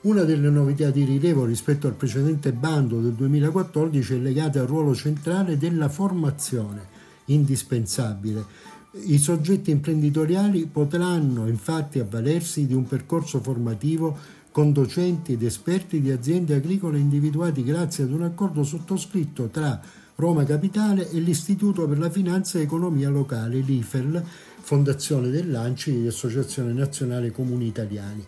Una 0.03 0.23
delle 0.25 0.51
novità 0.51 0.91
di 0.91 1.05
rilievo 1.05 1.47
rispetto 1.47 1.87
al 1.87 1.95
precedente 1.95 2.53
bando 2.53 3.01
del 3.01 3.13
2014 3.13 4.15
è 4.15 4.19
legata 4.19 4.61
al 4.61 4.67
ruolo 4.67 4.95
centrale 4.95 5.57
della 5.57 5.89
formazione, 5.89 6.99
indispensabile, 7.27 8.45
i 8.93 9.19
soggetti 9.19 9.71
imprenditoriali 9.71 10.67
potranno 10.67 11.47
infatti 11.47 12.01
avvalersi 12.01 12.67
di 12.67 12.75
un 12.75 12.87
percorso 12.87 13.41
formativo 13.41 14.19
con 14.51 14.73
docenti 14.73 15.35
ed 15.35 15.45
esperti 15.45 16.01
di 16.01 16.11
aziende 16.11 16.55
agricole 16.55 16.99
individuati 16.99 17.63
grazie 17.63 18.03
ad 18.03 18.11
un 18.11 18.23
accordo 18.23 18.65
sottoscritto 18.65 19.47
tra 19.47 19.81
Roma 20.17 20.45
Capitale 20.45 21.09
e 21.09 21.21
l'Istituto 21.21 21.87
per 21.87 21.99
la 21.99 22.11
Finanza 22.11 22.59
e 22.59 22.63
Economia 22.63 23.09
Locale, 23.09 23.61
l'IFEL, 23.61 24.23
Fondazione 24.61 25.31
dell'ANCI 25.31 26.01
di 26.01 26.07
Associazione 26.09 26.73
Nazionale 26.73 27.31
Comuni 27.31 27.67
Italiani. 27.67 28.27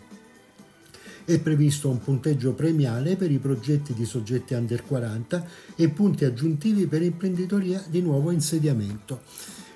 È 1.24 1.38
previsto 1.40 1.88
un 1.88 1.98
punteggio 2.00 2.52
premiale 2.52 3.16
per 3.16 3.30
i 3.30 3.38
progetti 3.38 3.94
di 3.94 4.04
soggetti 4.04 4.54
under 4.54 4.84
40 4.84 5.44
e 5.74 5.88
punti 5.88 6.24
aggiuntivi 6.24 6.86
per 6.86 7.02
imprenditoria 7.02 7.82
di 7.88 8.00
nuovo 8.00 8.30
insediamento. 8.30 9.20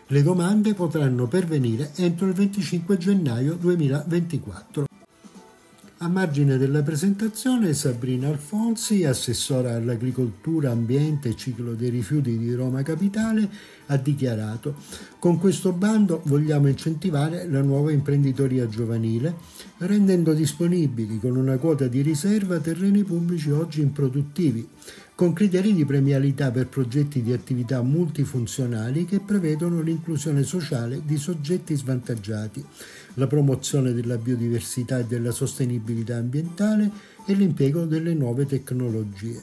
Le 0.08 0.22
domande 0.22 0.72
potranno 0.72 1.26
pervenire 1.26 1.90
entro 1.96 2.28
il 2.28 2.32
25 2.32 2.96
gennaio 2.96 3.54
2024. 3.54 4.86
A 5.98 6.08
margine 6.08 6.58
della 6.58 6.82
presentazione 6.82 7.74
Sabrina 7.74 8.28
Alfonsi, 8.28 9.02
assessora 9.02 9.74
all'agricoltura, 9.74 10.70
ambiente 10.70 11.30
e 11.30 11.36
ciclo 11.36 11.74
dei 11.74 11.90
rifiuti 11.90 12.38
di 12.38 12.54
Roma 12.54 12.82
Capitale, 12.82 13.50
ha 13.86 13.96
dichiarato 13.96 14.76
con 15.18 15.38
questo 15.38 15.72
bando 15.72 16.20
vogliamo 16.26 16.68
incentivare 16.68 17.48
la 17.48 17.62
nuova 17.62 17.90
imprenditoria 17.90 18.68
giovanile 18.68 19.34
rendendo 19.78 20.34
disponibili 20.34 21.18
con 21.18 21.34
una 21.34 21.56
quota 21.56 21.88
di 21.88 22.00
riserva 22.00 22.58
terreni 22.58 23.02
pubblici 23.02 23.50
oggi 23.50 23.80
improduttivi 23.80 24.68
con 25.16 25.32
criteri 25.32 25.72
di 25.72 25.86
premialità 25.86 26.50
per 26.50 26.68
progetti 26.68 27.22
di 27.22 27.32
attività 27.32 27.80
multifunzionali 27.80 29.06
che 29.06 29.18
prevedono 29.18 29.80
l'inclusione 29.80 30.42
sociale 30.42 31.00
di 31.06 31.16
soggetti 31.16 31.74
svantaggiati, 31.74 32.62
la 33.14 33.26
promozione 33.26 33.94
della 33.94 34.18
biodiversità 34.18 34.98
e 34.98 35.06
della 35.06 35.30
sostenibilità 35.30 36.16
ambientale 36.16 36.90
e 37.24 37.32
l'impiego 37.32 37.86
delle 37.86 38.12
nuove 38.12 38.44
tecnologie. 38.44 39.42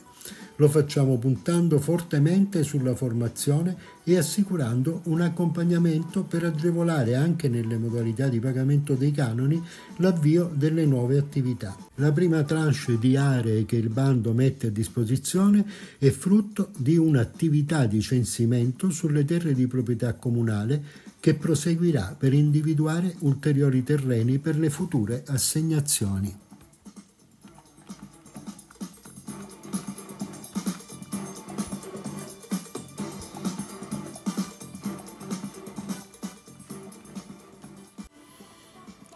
Lo 0.58 0.70
facciamo 0.70 1.18
puntando 1.18 1.80
fortemente 1.80 2.62
sulla 2.62 2.94
formazione 2.94 3.76
e 4.04 4.18
assicurando 4.18 5.02
un 5.06 5.22
accompagnamento 5.22 6.24
per 6.24 6.44
agevolare 6.44 7.16
anche 7.16 7.50
nelle 7.50 7.78
modalità 7.78 8.28
di 8.28 8.40
pagamento 8.40 8.94
dei 8.94 9.12
canoni 9.12 9.60
l'avvio 9.98 10.52
delle 10.54 10.86
nuove 10.86 11.18
attività. 11.18 11.76
La 11.96 12.12
prima 12.12 12.44
tranche 12.44 13.00
di 13.00 13.18
aree 13.18 13.66
che 13.66 13.78
il 13.78 13.90
bando 13.90 14.34
mette 14.34 14.68
a 14.68 14.72
disposizione 14.72 15.66
è 15.98 16.10
frutto 16.12 16.70
di 16.78 16.98
un'attività 16.98 17.88
di 17.88 18.00
censimento 18.00 18.92
sulle 18.92 19.26
terre 19.26 19.56
di 19.56 19.66
proprietà 19.66 20.14
comunale 20.14 20.84
che 21.20 21.34
proseguirà 21.34 22.16
per 22.18 22.34
individuare 22.34 23.16
ulteriori 23.20 23.84
terreni 23.84 24.38
per 24.38 24.60
le 24.60 24.70
future 24.70 25.24
assegnazioni. 25.26 26.43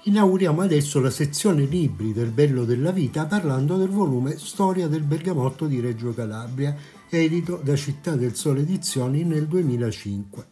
Inauguriamo 0.08 0.62
adesso 0.62 1.02
la 1.02 1.10
sezione 1.10 1.66
libri 1.66 2.14
del 2.14 2.30
Bello 2.30 2.64
della 2.64 2.92
Vita 2.92 3.26
parlando 3.26 3.76
del 3.76 3.90
volume 3.90 4.38
Storia 4.38 4.88
del 4.88 5.02
Bergamotto 5.02 5.66
di 5.66 5.82
Reggio 5.82 6.14
Calabria, 6.14 6.74
edito 7.10 7.60
da 7.62 7.76
Città 7.76 8.16
del 8.16 8.34
Sole 8.34 8.62
Edizioni 8.62 9.26
nel 9.26 9.48
2005. 9.48 10.46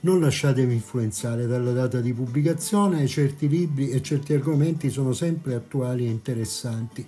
Non 0.00 0.18
lasciatevi 0.18 0.74
influenzare 0.74 1.46
dalla 1.46 1.70
data 1.70 2.00
di 2.00 2.12
pubblicazione, 2.12 3.06
certi 3.06 3.46
libri 3.46 3.90
e 3.90 4.02
certi 4.02 4.32
argomenti 4.32 4.90
sono 4.90 5.12
sempre 5.12 5.54
attuali 5.54 6.06
e 6.06 6.10
interessanti. 6.10 7.06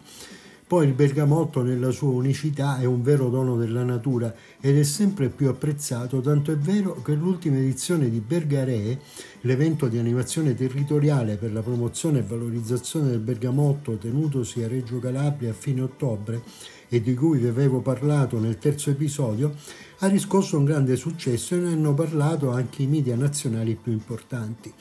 Poi 0.72 0.86
il 0.86 0.94
bergamotto 0.94 1.60
nella 1.60 1.90
sua 1.90 2.12
unicità 2.12 2.78
è 2.78 2.86
un 2.86 3.02
vero 3.02 3.28
dono 3.28 3.56
della 3.56 3.84
natura 3.84 4.34
ed 4.58 4.78
è 4.78 4.82
sempre 4.84 5.28
più 5.28 5.50
apprezzato, 5.50 6.22
tanto 6.22 6.50
è 6.50 6.56
vero 6.56 7.02
che 7.02 7.12
l'ultima 7.12 7.58
edizione 7.58 8.08
di 8.08 8.20
Bergaree, 8.20 8.98
l'evento 9.42 9.86
di 9.86 9.98
animazione 9.98 10.54
territoriale 10.54 11.36
per 11.36 11.52
la 11.52 11.60
promozione 11.60 12.20
e 12.20 12.22
valorizzazione 12.22 13.10
del 13.10 13.18
bergamotto 13.18 13.98
tenutosi 13.98 14.62
a 14.62 14.68
Reggio 14.68 14.98
Calabria 14.98 15.50
a 15.50 15.52
fine 15.52 15.82
ottobre 15.82 16.40
e 16.88 17.02
di 17.02 17.12
cui 17.12 17.38
vi 17.38 17.48
avevo 17.48 17.80
parlato 17.80 18.38
nel 18.38 18.56
terzo 18.56 18.88
episodio, 18.88 19.54
ha 20.04 20.08
riscosso 20.08 20.58
un 20.58 20.64
grande 20.64 20.96
successo 20.96 21.54
e 21.54 21.58
ne 21.58 21.72
hanno 21.72 21.94
parlato 21.94 22.50
anche 22.50 22.82
i 22.82 22.88
media 22.88 23.14
nazionali 23.14 23.78
più 23.80 23.92
importanti. 23.92 24.72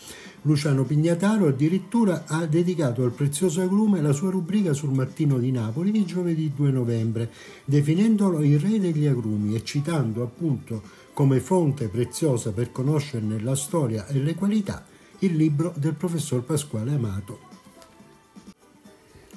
Luciano 0.44 0.84
Pignataro 0.84 1.48
addirittura 1.48 2.24
ha 2.26 2.48
dedicato 2.48 3.04
al 3.04 3.12
prezioso 3.12 3.62
agrume 3.62 4.02
la 4.02 4.14
sua 4.14 4.32
rubrica 4.32 4.74
sul 4.74 4.94
mattino 4.94 5.38
di 5.38 5.52
Napoli 5.52 5.92
di 5.92 6.06
giovedì 6.06 6.52
2 6.56 6.72
novembre, 6.72 7.32
definendolo 7.66 8.42
il 8.42 8.60
re 8.60 8.80
degli 8.80 9.06
agrumi 9.06 9.54
e 9.54 9.64
citando 9.64 10.24
appunto 10.24 10.82
come 11.14 11.40
fonte 11.40 11.88
preziosa 11.88 12.52
per 12.52 12.72
conoscerne 12.72 13.40
la 13.40 13.56
storia 13.56 14.08
e 14.08 14.18
le 14.18 14.34
qualità 14.34 14.84
il 15.20 15.36
libro 15.36 15.72
del 15.78 15.94
professor 15.94 16.42
Pasquale 16.42 16.94
Amato. 16.94 17.51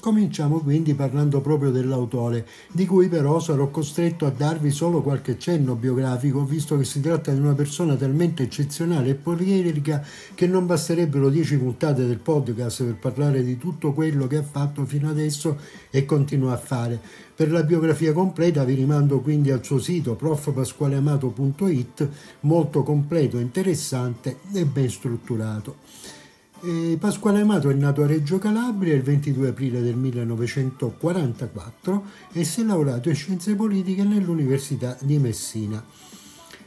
Cominciamo 0.05 0.59
quindi 0.59 0.93
parlando 0.93 1.41
proprio 1.41 1.71
dell'autore, 1.71 2.47
di 2.71 2.85
cui 2.85 3.09
però 3.09 3.41
sarò 3.41 3.71
costretto 3.71 4.27
a 4.27 4.31
darvi 4.31 4.71
solo 4.71 5.01
qualche 5.01 5.39
cenno 5.39 5.77
biografico, 5.77 6.45
visto 6.45 6.77
che 6.77 6.85
si 6.85 7.01
tratta 7.01 7.33
di 7.33 7.41
una 7.41 7.55
persona 7.55 7.95
talmente 7.95 8.43
eccezionale 8.43 9.09
e 9.09 9.15
poliedrica 9.15 10.05
che 10.35 10.47
non 10.47 10.67
basterebbero 10.67 11.31
dieci 11.31 11.57
puntate 11.57 12.07
del 12.07 12.19
podcast 12.19 12.85
per 12.85 12.97
parlare 12.97 13.43
di 13.43 13.57
tutto 13.57 13.95
quello 13.95 14.27
che 14.27 14.37
ha 14.37 14.43
fatto 14.43 14.85
fino 14.85 15.09
adesso 15.09 15.57
e 15.89 16.05
continua 16.05 16.53
a 16.53 16.59
fare. 16.59 17.01
Per 17.35 17.51
la 17.51 17.63
biografia 17.63 18.13
completa 18.13 18.63
vi 18.65 18.75
rimando 18.75 19.21
quindi 19.21 19.53
al 19.53 19.65
suo 19.65 19.79
sito 19.79 20.17
profpasqualeamato.it, 20.17 22.09
molto 22.41 22.83
completo, 22.83 23.39
interessante 23.39 24.37
e 24.53 24.67
ben 24.67 24.91
strutturato. 24.91 26.24
E 26.67 26.97
Pasquale 26.99 27.43
Amato 27.43 27.69
è 27.69 27.75
nato 27.75 28.03
a 28.03 28.07
Reggio 28.07 28.39
Calabria 28.39 28.95
il 28.95 29.03
22 29.03 29.49
aprile 29.49 29.83
del 29.83 29.97
1944 29.97 32.05
e 32.33 32.43
si 32.45 32.63
è 32.63 32.65
laureato 32.65 33.11
in 33.11 33.15
scienze 33.15 33.55
politiche 33.55 34.03
nell'Università 34.03 34.97
di 35.03 35.19
Messina. 35.19 35.85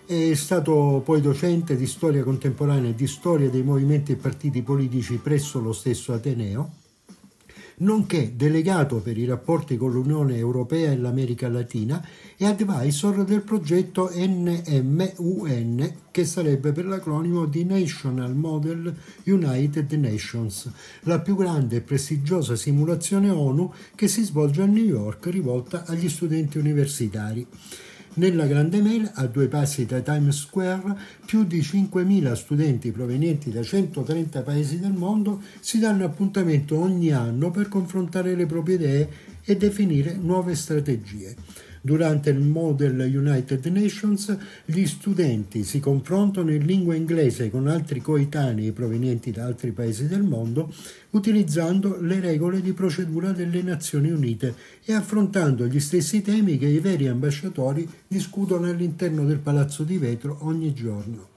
È 0.05 0.33
stato 0.35 1.01
poi 1.03 1.19
docente 1.19 1.75
di 1.75 1.87
storia 1.87 2.23
contemporanea 2.23 2.91
e 2.91 2.93
di 2.93 3.07
storia 3.07 3.49
dei 3.49 3.63
movimenti 3.63 4.11
e 4.11 4.17
partiti 4.17 4.61
politici 4.61 5.15
presso 5.15 5.59
lo 5.59 5.73
stesso 5.73 6.13
Ateneo 6.13 6.76
nonché 7.79 8.34
delegato 8.36 9.01
per 9.01 9.17
i 9.17 9.25
rapporti 9.25 9.77
con 9.77 9.91
l'Unione 9.91 10.36
Europea 10.38 10.91
e 10.91 10.98
l'America 10.98 11.48
Latina 11.48 12.03
e 12.36 12.46
advisor 12.46 13.24
del 13.24 13.41
progetto 13.41 14.10
NMUN, 14.13 15.93
che 16.10 16.25
sarebbe 16.25 16.72
per 16.72 16.86
l'acronimo 16.86 17.46
di 17.46 17.63
National 17.65 18.36
Model 18.36 18.96
United 19.25 19.91
Nations, 19.91 20.72
la 21.01 21.19
più 21.19 21.36
grande 21.36 21.77
e 21.77 21.81
prestigiosa 21.81 22.55
simulazione 22.55 23.29
ONU 23.29 23.72
che 23.96 24.07
si 24.07 24.24
svolge 24.24 24.63
a 24.63 24.65
New 24.65 24.84
York 24.84 25.27
rivolta 25.27 25.86
agli 25.86 26.10
studenti 26.10 26.57
universitari. 26.57 27.46
Nella 28.17 28.47
Grande 28.47 28.81
Mela, 28.81 29.12
a 29.13 29.27
due 29.27 29.47
passi 29.47 29.86
da 29.86 30.00
Times 30.00 30.39
Square, 30.39 30.97
più 31.24 31.43
di 31.43 31.59
5.000 31.59 32.33
studenti 32.33 32.91
provenienti 32.91 33.51
da 33.51 33.62
130 33.62 34.41
paesi 34.41 34.79
del 34.79 34.93
mondo 34.93 35.43
si 35.59 35.77
danno 35.77 36.03
appuntamento 36.03 36.79
ogni 36.79 37.12
anno 37.12 37.51
per 37.51 37.69
confrontare 37.69 38.33
le 38.33 38.47
proprie 38.47 38.75
idee 38.75 39.09
e 39.43 39.55
definire 39.55 40.15
nuove 40.15 40.55
strategie. 40.55 41.36
Durante 41.88 42.32
il 42.32 42.41
Model 42.41 43.00
United 43.00 43.65
Nations 43.67 44.38
gli 44.65 44.86
studenti 44.86 45.63
si 45.63 45.79
confrontano 45.79 46.51
in 46.51 46.65
lingua 46.65 46.96
inglese 46.96 47.50
con 47.50 47.70
altri 47.70 48.01
coetanei 48.01 48.74
provenienti 48.74 49.32
da 49.32 49.46
altri 49.46 49.72
paesi 49.72 50.06
del 50.06 50.24
mondo 50.24 50.70
utilizzando 51.12 51.98
le 52.01 52.20
regole 52.20 52.60
di 52.60 52.74
procedura 52.74 53.32
delle 53.32 53.62
Nazioni 53.62 54.12
Unite 54.12 54.53
e 54.84 54.91
affrontando 54.91 55.65
gli 55.65 55.79
stessi 55.79 56.22
temi 56.22 56.58
che 56.58 56.67
i 56.67 56.79
veri 56.79 57.08
ambasciatori 57.08 57.88
discutono 58.06 58.67
all'interno 58.67 59.24
del 59.24 59.39
Palazzo 59.39 59.84
di 59.84 59.98
Vetro 59.98 60.39
ogni 60.41 60.74
giorno. 60.74 61.36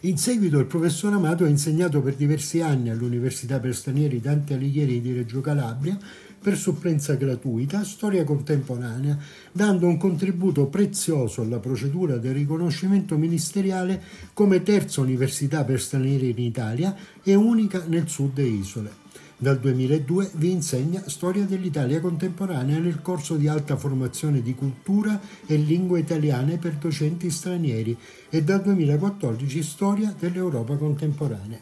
In 0.00 0.18
seguito 0.18 0.58
il 0.58 0.66
professor 0.66 1.14
Amato 1.14 1.44
ha 1.44 1.48
insegnato 1.48 2.02
per 2.02 2.14
diversi 2.14 2.60
anni 2.60 2.90
all'Università 2.90 3.58
per 3.58 3.74
Stranieri 3.74 4.20
Dante 4.20 4.52
Alighieri 4.52 5.00
di 5.00 5.14
Reggio 5.14 5.40
Calabria 5.40 5.96
per 6.44 6.58
supplenza 6.58 7.14
gratuita 7.14 7.84
storia 7.84 8.22
contemporanea, 8.22 9.16
dando 9.50 9.86
un 9.86 9.96
contributo 9.96 10.66
prezioso 10.66 11.40
alla 11.40 11.58
procedura 11.58 12.18
del 12.18 12.34
riconoscimento 12.34 13.16
ministeriale 13.16 14.02
come 14.34 14.62
terza 14.62 15.00
università 15.00 15.64
per 15.64 15.80
stranieri 15.80 16.28
in 16.28 16.38
Italia 16.40 16.94
e 17.22 17.34
unica 17.34 17.84
nel 17.86 18.08
sud 18.08 18.36
e 18.40 18.44
isole. 18.44 18.90
Dal 19.38 19.58
2002 19.58 20.32
vi 20.34 20.50
insegna 20.50 21.02
Storia 21.06 21.44
dell'Italia 21.44 21.98
contemporanea 22.00 22.78
nel 22.78 23.00
corso 23.00 23.36
di 23.36 23.48
alta 23.48 23.78
formazione 23.78 24.42
di 24.42 24.54
cultura 24.54 25.18
e 25.46 25.56
lingue 25.56 26.00
italiane 26.00 26.58
per 26.58 26.74
docenti 26.74 27.30
stranieri 27.30 27.96
e 28.28 28.42
dal 28.42 28.60
2014 28.60 29.62
Storia 29.62 30.14
dell'Europa 30.18 30.76
contemporanea. 30.76 31.60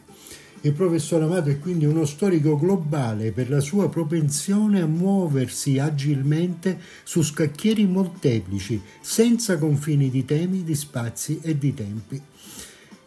Il 0.65 0.71
professor 0.71 1.21
Amato 1.21 1.49
è 1.49 1.59
quindi 1.59 1.83
uno 1.83 2.05
storico 2.05 2.57
globale 2.57 3.33
per 3.33 3.49
la 3.49 3.59
sua 3.59 3.89
propensione 3.89 4.79
a 4.79 4.85
muoversi 4.85 5.77
agilmente 5.77 6.79
su 7.03 7.21
scacchieri 7.21 7.85
molteplici, 7.85 8.81
senza 9.01 9.57
confini 9.57 10.09
di 10.09 10.23
temi, 10.23 10.63
di 10.63 10.73
spazi 10.73 11.41
e 11.41 11.57
di 11.57 11.73
tempi. 11.73 12.21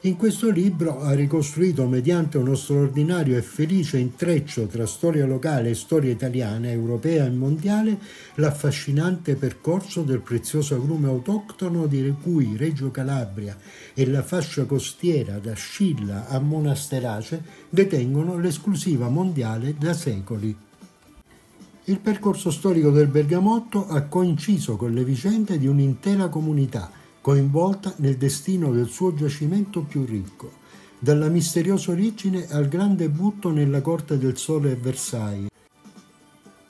In 0.06 0.14
questo 0.14 0.50
libro 0.50 1.00
ha 1.00 1.14
ricostruito 1.14 1.84
mediante 1.88 2.38
uno 2.38 2.54
straordinario 2.54 3.36
e 3.36 3.42
felice 3.42 3.98
intreccio 3.98 4.66
tra 4.66 4.86
storia 4.86 5.26
locale 5.26 5.70
e 5.70 5.74
storia 5.74 6.12
italiana, 6.12 6.70
europea 6.70 7.26
e 7.26 7.30
mondiale 7.30 7.98
l'affascinante 8.36 9.34
percorso 9.34 10.02
del 10.02 10.20
prezioso 10.20 10.76
agrume 10.76 11.08
autoctono 11.08 11.88
di 11.88 12.14
cui 12.22 12.56
Reggio 12.56 12.92
Calabria 12.92 13.58
e 13.94 14.06
la 14.06 14.22
fascia 14.22 14.64
costiera 14.64 15.40
da 15.40 15.54
Scilla 15.54 16.28
a 16.28 16.38
Monasterace 16.38 17.42
detengono 17.68 18.38
l'esclusiva 18.38 19.08
mondiale 19.08 19.74
da 19.76 19.92
secoli. 19.92 20.56
Il 21.86 21.98
percorso 21.98 22.52
storico 22.52 22.90
del 22.92 23.08
Bergamotto 23.08 23.88
ha 23.88 24.02
coinciso 24.02 24.76
con 24.76 24.92
le 24.92 25.02
vicende 25.02 25.58
di 25.58 25.66
un'intera 25.66 26.28
comunità 26.28 27.04
coinvolta 27.26 27.92
nel 27.96 28.16
destino 28.16 28.70
del 28.70 28.86
suo 28.86 29.12
giacimento 29.12 29.80
più 29.80 30.04
ricco, 30.04 30.52
dalla 30.96 31.26
misteriosa 31.26 31.90
origine 31.90 32.46
al 32.50 32.68
grande 32.68 33.08
butto 33.08 33.50
nella 33.50 33.80
Corte 33.80 34.16
del 34.16 34.36
Sole 34.36 34.70
a 34.70 34.76
Versailles. 34.76 35.50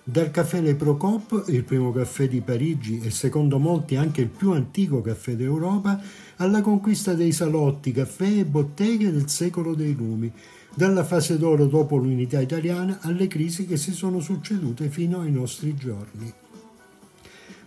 Dal 0.02 0.30
caffè 0.30 0.62
Le 0.62 0.74
Procop, 0.74 1.44
il 1.48 1.62
primo 1.62 1.92
caffè 1.92 2.26
di 2.26 2.40
Parigi 2.40 3.02
e 3.02 3.10
secondo 3.10 3.58
molti 3.58 3.96
anche 3.96 4.22
il 4.22 4.28
più 4.28 4.52
antico 4.52 5.02
caffè 5.02 5.36
d'Europa, 5.36 6.00
alla 6.36 6.62
conquista 6.62 7.12
dei 7.12 7.32
salotti, 7.32 7.92
caffè 7.92 8.38
e 8.38 8.46
botteghe 8.46 9.12
del 9.12 9.28
secolo 9.28 9.74
dei 9.74 9.94
lumi, 9.94 10.32
dalla 10.74 11.04
fase 11.04 11.36
d'oro 11.36 11.66
dopo 11.66 11.98
l'unità 11.98 12.40
italiana 12.40 13.00
alle 13.02 13.26
crisi 13.26 13.66
che 13.66 13.76
si 13.76 13.92
sono 13.92 14.20
succedute 14.20 14.88
fino 14.88 15.20
ai 15.20 15.30
nostri 15.30 15.74
giorni. 15.74 16.32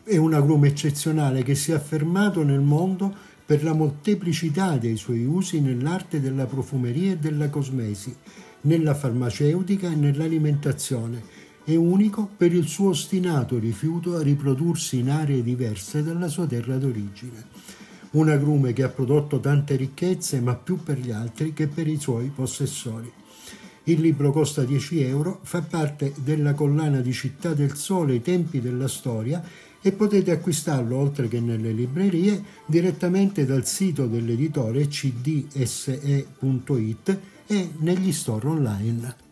È 0.10 0.18
un 0.18 0.34
agrume 0.34 0.70
eccezionale 0.70 1.44
che 1.44 1.54
si 1.54 1.70
è 1.70 1.76
affermato 1.76 2.42
nel 2.42 2.62
mondo 2.62 3.14
per 3.46 3.64
la 3.64 3.74
molteplicità 3.74 4.76
dei 4.78 4.98
suoi 4.98 5.24
usi 5.24 5.62
nell'arte 5.62 6.20
della 6.20 6.48
profumeria 6.48 7.12
e 7.12 7.18
della 7.18 7.50
cosmesi, 7.50 8.16
nella 8.62 8.96
farmaceutica 8.96 9.92
e 9.92 9.94
nell'alimentazione. 9.94 11.22
È 11.64 11.76
unico 11.76 12.28
per 12.36 12.56
il 12.56 12.66
suo 12.66 12.90
ostinato 12.90 13.60
rifiuto 13.60 14.16
a 14.16 14.24
riprodursi 14.24 14.98
in 14.98 15.12
aree 15.12 15.44
diverse 15.44 16.02
dalla 16.02 16.28
sua 16.28 16.48
terra 16.48 16.78
d'origine. 16.78 17.46
Un 18.14 18.30
agrume 18.30 18.74
che 18.74 18.82
ha 18.82 18.90
prodotto 18.90 19.40
tante 19.40 19.76
ricchezze, 19.76 20.42
ma 20.42 20.56
più 20.56 20.82
per 20.82 20.98
gli 20.98 21.12
altri 21.12 21.54
che 21.54 21.68
per 21.68 21.88
i 21.88 22.00
suoi 22.00 22.32
possessori. 22.34 23.12
Il 23.84 24.02
libro 24.02 24.32
costa 24.32 24.64
10 24.64 25.04
euro, 25.04 25.40
fa 25.44 25.62
parte 25.62 26.14
della 26.18 26.54
collana 26.54 27.00
di 27.00 27.14
Città 27.14 27.54
del 27.54 27.76
Sole, 27.76 28.16
i 28.16 28.22
tempi 28.22 28.60
della 28.60 28.88
storia 28.88 29.44
e 29.82 29.92
potete 29.92 30.32
acquistarlo 30.32 30.98
oltre 30.98 31.28
che 31.28 31.40
nelle 31.40 31.72
librerie 31.72 32.44
direttamente 32.66 33.46
dal 33.46 33.66
sito 33.66 34.08
dell'editore 34.08 34.88
cdse.it 34.88 35.58
e 37.48 37.72
negli 37.78 38.12
store 38.12 38.48
online. 38.48 39.28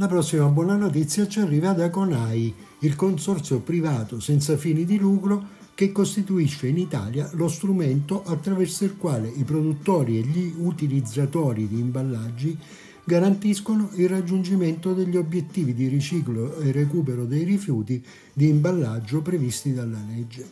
La 0.00 0.06
prossima 0.08 0.46
buona 0.46 0.76
notizia 0.76 1.28
ci 1.28 1.40
arriva 1.40 1.72
da 1.72 1.90
Conai, 1.90 2.54
il 2.78 2.96
consorzio 2.96 3.60
privato 3.60 4.18
senza 4.18 4.56
fini 4.56 4.86
di 4.86 4.96
lucro 4.96 5.58
che 5.80 5.92
costituisce 5.92 6.66
in 6.66 6.76
Italia 6.76 7.30
lo 7.32 7.48
strumento 7.48 8.22
attraverso 8.22 8.84
il 8.84 8.98
quale 8.98 9.32
i 9.34 9.44
produttori 9.44 10.18
e 10.18 10.20
gli 10.24 10.52
utilizzatori 10.58 11.66
di 11.66 11.78
imballaggi 11.78 12.54
garantiscono 13.02 13.88
il 13.94 14.06
raggiungimento 14.06 14.92
degli 14.92 15.16
obiettivi 15.16 15.72
di 15.72 15.88
riciclo 15.88 16.58
e 16.58 16.70
recupero 16.70 17.24
dei 17.24 17.44
rifiuti 17.44 18.04
di 18.34 18.48
imballaggio 18.48 19.22
previsti 19.22 19.72
dalla 19.72 20.04
legge. 20.06 20.50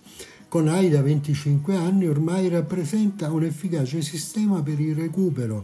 Con 0.49 0.67
AI 0.67 0.89
da 0.89 1.03
25 1.03 1.77
anni 1.77 2.07
ormai 2.07 2.49
rappresenta 2.49 3.31
un 3.31 3.45
efficace 3.45 4.01
sistema 4.01 4.63
per 4.63 4.81
il 4.81 4.95
recupero, 4.95 5.63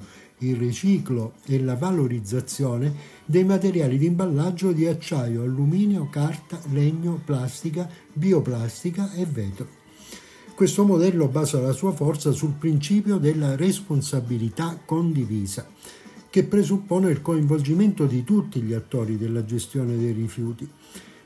il 0.49 0.57
riciclo 0.57 1.35
e 1.47 1.61
la 1.61 1.77
valorizzazione 1.77 2.93
dei 3.25 3.45
materiali 3.45 3.99
di 3.99 4.07
imballaggio 4.07 4.73
di 4.73 4.87
acciaio, 4.87 5.43
alluminio, 5.43 6.09
carta, 6.11 6.61
legno, 6.71 7.21
plastica, 7.25 7.89
bioplastica 8.13 9.13
e 9.13 9.25
vetro. 9.27 9.67
Questo 10.55 10.85
modello 10.85 11.27
basa 11.29 11.61
la 11.61 11.73
sua 11.73 11.93
forza 11.93 12.31
sul 12.31 12.53
principio 12.53 13.19
della 13.19 13.57
responsabilità 13.57 14.79
condivisa, 14.85 15.67
che 16.31 16.45
presuppone 16.45 17.11
il 17.11 17.23
coinvolgimento 17.23 18.07
di 18.07 18.23
tutti 18.23 18.61
gli 18.61 18.73
attori 18.73 19.17
della 19.17 19.45
gestione 19.45 19.97
dei 19.97 20.13
rifiuti. 20.13 20.69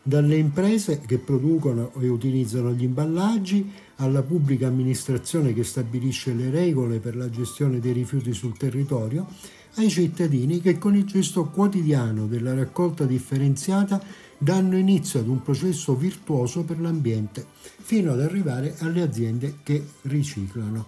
dalle 0.09 0.37
imprese 0.37 1.03
che 1.07 1.19
producono 1.19 1.93
e 2.01 2.09
utilizzano 2.09 2.73
gli 2.73 2.85
imballaggi, 2.85 3.71
alla 4.01 4.23
pubblica 4.23 4.67
amministrazione 4.67 5.55
che 5.55 5.65
stabilisce 5.65 6.33
le 6.33 6.51
regole 6.51 6.99
per 6.99 7.17
la 7.17 7.31
gestione 7.31 7.81
dei 7.81 7.93
rifiuti 7.93 8.33
sul 8.33 8.57
territorio, 8.57 9.27
ai 9.75 9.91
cittadini 9.91 10.61
che 10.61 10.79
con 10.79 10.97
il 10.97 11.05
gesto 11.05 11.45
quotidiano 11.45 12.27
della 12.27 12.55
raccolta 12.55 13.05
differenziata 13.05 14.03
danno 14.39 14.77
inizio 14.77 15.21
ad 15.21 15.29
un 15.29 15.43
processo 15.43 15.97
virtuoso 15.97 16.65
per 16.65 16.81
l'ambiente, 16.81 17.47
fino 17.61 18.13
ad 18.13 18.21
arrivare 18.21 18.75
alle 18.79 19.03
aziende 19.03 19.59
che 19.63 19.85
riciclano. 20.03 20.87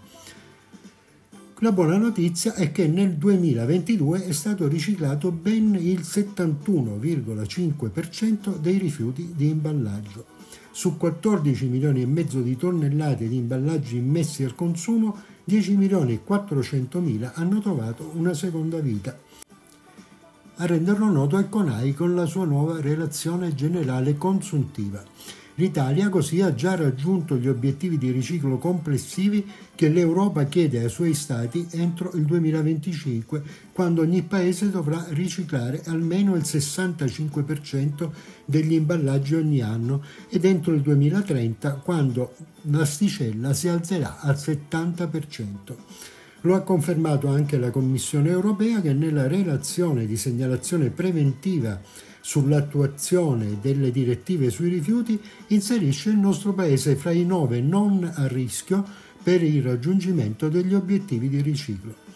La 1.63 1.73
buona 1.73 1.99
notizia 1.99 2.55
è 2.55 2.73
che 2.73 2.87
nel 2.87 3.17
2022 3.17 4.25
è 4.25 4.33
stato 4.33 4.67
riciclato 4.67 5.31
ben 5.31 5.75
il 5.75 6.01
71,5% 6.01 8.57
dei 8.57 8.79
rifiuti 8.79 9.35
di 9.37 9.51
imballaggio. 9.51 10.40
Su 10.73 10.97
14 10.97 11.67
milioni 11.67 12.03
e 12.03 12.07
mezzo 12.07 12.41
di 12.41 12.57
tonnellate 12.57 13.29
di 13.29 13.37
imballaggi 13.37 13.97
immessi 13.97 14.45
al 14.45 14.55
consumo, 14.55 15.17
10 15.45 15.77
milioni 15.77 16.15
e 16.15 16.23
400 16.23 17.01
mila 17.01 17.33
hanno 17.35 17.61
trovato 17.61 18.11
una 18.15 18.35
seconda 18.35 18.79
vita. 18.79 19.19
A 20.57 20.67
renderlo 20.67 21.11
noto 21.11 21.39
è 21.39 21.49
Conai 21.49 21.93
con 21.93 22.15
la 22.15 22.27
sua 22.27 22.45
nuova 22.45 22.81
relazione 22.81 23.55
generale 23.55 24.17
consuntiva. 24.17 25.03
L'Italia 25.57 26.09
così 26.09 26.41
ha 26.41 26.55
già 26.55 26.75
raggiunto 26.75 27.37
gli 27.37 27.49
obiettivi 27.49 27.99
di 27.99 28.11
riciclo 28.11 28.57
complessivi 28.57 29.47
che 29.75 29.89
l'Europa 29.89 30.45
chiede 30.45 30.79
ai 30.81 30.89
suoi 30.89 31.13
Stati 31.13 31.67
entro 31.73 32.13
il 32.15 32.25
2025, 32.25 33.43
quando 33.73 34.03
ogni 34.03 34.23
Paese 34.23 34.71
dovrà 34.71 35.05
riciclare 35.11 35.83
almeno 35.87 36.35
il 36.35 36.43
65% 36.43 38.11
degli 38.45 38.73
imballaggi 38.73 39.35
ogni 39.35 39.61
anno 39.61 40.03
ed 40.29 40.45
entro 40.45 40.73
il 40.73 40.81
2030, 40.81 41.73
quando 41.75 42.35
l'asticella 42.63 43.53
si 43.53 43.69
alzerà 43.69 44.21
al 44.21 44.37
70%. 44.37 45.49
Lo 46.43 46.55
ha 46.55 46.61
confermato 46.63 47.29
anche 47.29 47.59
la 47.59 47.71
Commissione 47.71 48.31
europea 48.31 48.81
che 48.81 48.95
nella 48.95 49.27
relazione 49.27 50.07
di 50.07 50.17
segnalazione 50.17 50.89
preventiva 50.89 51.79
sull'attuazione 52.21 53.59
delle 53.61 53.91
direttive 53.91 54.51
sui 54.51 54.69
rifiuti 54.69 55.21
inserisce 55.49 56.11
il 56.11 56.19
nostro 56.19 56.53
Paese 56.53 56.97
fra 56.97 57.11
i 57.11 57.25
nove 57.25 57.61
non 57.61 58.11
a 58.15 58.27
rischio 58.27 58.85
per 59.23 59.43
il 59.43 59.63
raggiungimento 59.63 60.49
degli 60.49 60.75
obiettivi 60.75 61.29
di 61.29 61.41
riciclo. 61.41 62.09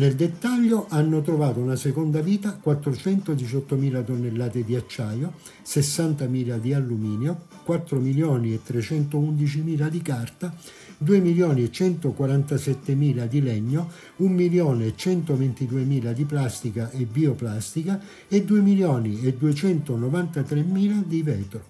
Nel 0.00 0.14
dettaglio 0.14 0.86
hanno 0.88 1.20
trovato 1.20 1.60
una 1.60 1.76
seconda 1.76 2.20
vita 2.20 2.58
418.000 2.64 4.04
tonnellate 4.04 4.64
di 4.64 4.74
acciaio, 4.74 5.34
60.000 5.62 6.58
di 6.58 6.72
alluminio, 6.72 7.46
4 7.64 7.98
milioni 7.98 8.54
e 8.54 8.60
311.000 8.66 9.88
di 9.88 10.00
carta, 10.00 10.54
2 11.02 11.18
milioni 11.20 11.62
e 11.62 11.70
147 11.70 12.94
mila 12.94 13.24
di 13.24 13.40
legno, 13.40 13.88
1 14.16 14.34
milione 14.34 14.84
e 14.84 14.92
122 14.94 15.84
mila 15.84 16.12
di 16.12 16.26
plastica 16.26 16.90
e 16.90 17.06
bioplastica 17.06 17.98
e 18.28 18.44
2 18.44 18.60
milioni 18.60 19.22
e 19.22 19.34
293 19.34 20.62
mila 20.62 21.02
di 21.06 21.22
vetro. 21.22 21.64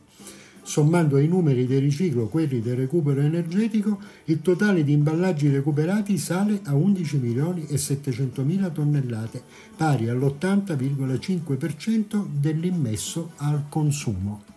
Sommando 0.63 1.15
ai 1.15 1.29
numeri 1.29 1.65
del 1.65 1.81
riciclo 1.81 2.27
quelli 2.27 2.61
del 2.61 2.75
recupero 2.75 3.21
energetico, 3.21 4.01
il 4.25 4.41
totale 4.41 4.83
di 4.83 4.91
imballaggi 4.93 5.49
recuperati 5.49 6.19
sale 6.19 6.63
a 6.65 6.75
11 6.75 7.19
milioni 7.19 7.67
e 7.69 7.79
700 7.79 8.43
mila 8.43 8.69
tonnellate, 8.71 9.45
pari 9.77 10.09
all'80,5% 10.09 12.27
dell'immesso 12.41 13.31
al 13.37 13.67
consumo. 13.69 14.50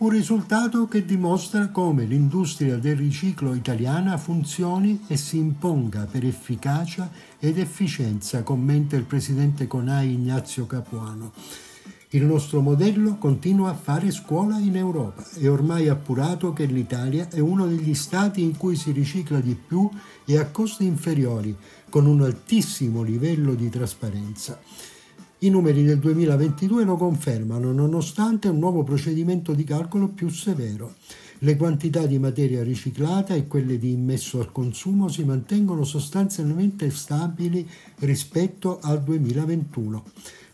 Un 0.00 0.10
risultato 0.10 0.86
che 0.86 1.04
dimostra 1.04 1.70
come 1.70 2.04
l'industria 2.04 2.76
del 2.76 2.94
riciclo 2.94 3.52
italiana 3.52 4.16
funzioni 4.16 5.00
e 5.08 5.16
si 5.16 5.38
imponga 5.38 6.06
per 6.08 6.24
efficacia 6.24 7.10
ed 7.40 7.58
efficienza, 7.58 8.44
commenta 8.44 8.94
il 8.94 9.02
presidente 9.02 9.66
Conai 9.66 10.12
Ignazio 10.12 10.66
Capuano. 10.66 11.32
Il 12.10 12.24
nostro 12.24 12.60
modello 12.60 13.16
continua 13.16 13.70
a 13.70 13.74
fare 13.74 14.12
scuola 14.12 14.58
in 14.58 14.76
Europa. 14.76 15.26
È 15.34 15.50
ormai 15.50 15.88
appurato 15.88 16.52
che 16.52 16.66
l'Italia 16.66 17.28
è 17.28 17.40
uno 17.40 17.66
degli 17.66 17.94
stati 17.94 18.40
in 18.40 18.56
cui 18.56 18.76
si 18.76 18.92
ricicla 18.92 19.40
di 19.40 19.56
più 19.56 19.90
e 20.24 20.38
a 20.38 20.46
costi 20.46 20.86
inferiori, 20.86 21.56
con 21.90 22.06
un 22.06 22.22
altissimo 22.22 23.02
livello 23.02 23.54
di 23.54 23.68
trasparenza. 23.68 24.60
I 25.40 25.50
numeri 25.50 25.84
del 25.84 26.00
2022 26.00 26.82
lo 26.82 26.96
confermano, 26.96 27.70
nonostante 27.70 28.48
un 28.48 28.58
nuovo 28.58 28.82
procedimento 28.82 29.52
di 29.52 29.62
calcolo 29.62 30.08
più 30.08 30.28
severo. 30.30 30.94
Le 31.38 31.54
quantità 31.54 32.06
di 32.06 32.18
materia 32.18 32.64
riciclata 32.64 33.34
e 33.34 33.46
quelle 33.46 33.78
di 33.78 33.92
immesso 33.92 34.40
al 34.40 34.50
consumo 34.50 35.06
si 35.06 35.22
mantengono 35.22 35.84
sostanzialmente 35.84 36.90
stabili 36.90 37.64
rispetto 38.00 38.80
al 38.82 39.00
2021. 39.00 40.04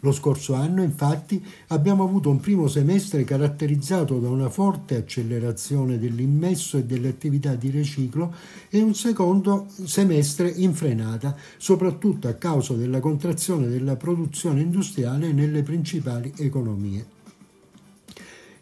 Lo 0.05 0.13
scorso 0.13 0.53
anno, 0.53 0.83
infatti, 0.83 1.43
abbiamo 1.69 2.05
avuto 2.05 2.29
un 2.29 2.39
primo 2.39 2.69
semestre 2.69 3.25
caratterizzato 3.25 4.19
da 4.19 4.29
una 4.29 4.51
forte 4.51 4.97
accelerazione 4.97 5.99
dell'immesso 5.99 6.77
e 6.77 6.85
delle 6.85 7.09
attività 7.09 7.55
di 7.55 7.71
riciclo 7.71 8.35
e 8.69 8.83
un 8.83 8.95
secondo 8.95 9.67
semestre 9.85 10.51
in 10.51 10.75
frenata, 10.75 11.35
soprattutto 11.57 12.29
a 12.29 12.35
causa 12.35 12.75
della 12.75 13.01
contrazione 13.01 13.67
della 13.67 13.97
produzione 13.97 14.61
industriale 14.61 15.33
nelle 15.33 15.63
principali 15.63 16.31
economie. 16.37 17.24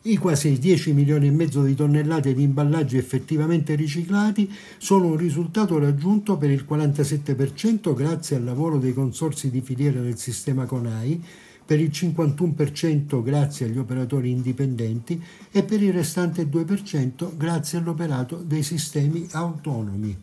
I 0.04 0.16
quasi 0.16 0.58
10 0.58 0.94
milioni 0.94 1.28
e 1.28 1.30
mezzo 1.30 1.62
di 1.62 1.76
tonnellate 1.76 2.34
di 2.34 2.42
imballaggi 2.42 2.96
effettivamente 2.96 3.76
riciclati 3.76 4.50
sono 4.76 5.06
un 5.06 5.16
risultato 5.16 5.78
raggiunto 5.78 6.36
per 6.36 6.50
il 6.50 6.66
47% 6.68 7.94
grazie 7.94 8.34
al 8.34 8.42
lavoro 8.42 8.78
dei 8.78 8.94
consorsi 8.94 9.48
di 9.48 9.60
filiera 9.60 10.00
del 10.00 10.18
sistema 10.18 10.64
CONAI, 10.64 11.22
per 11.64 11.78
il 11.78 11.90
51% 11.90 13.22
grazie 13.22 13.66
agli 13.66 13.78
operatori 13.78 14.30
indipendenti 14.30 15.22
e 15.52 15.62
per 15.62 15.80
il 15.80 15.92
restante 15.92 16.48
2% 16.48 17.36
grazie 17.36 17.78
all'operato 17.78 18.42
dei 18.44 18.64
sistemi 18.64 19.28
autonomi. 19.30 20.16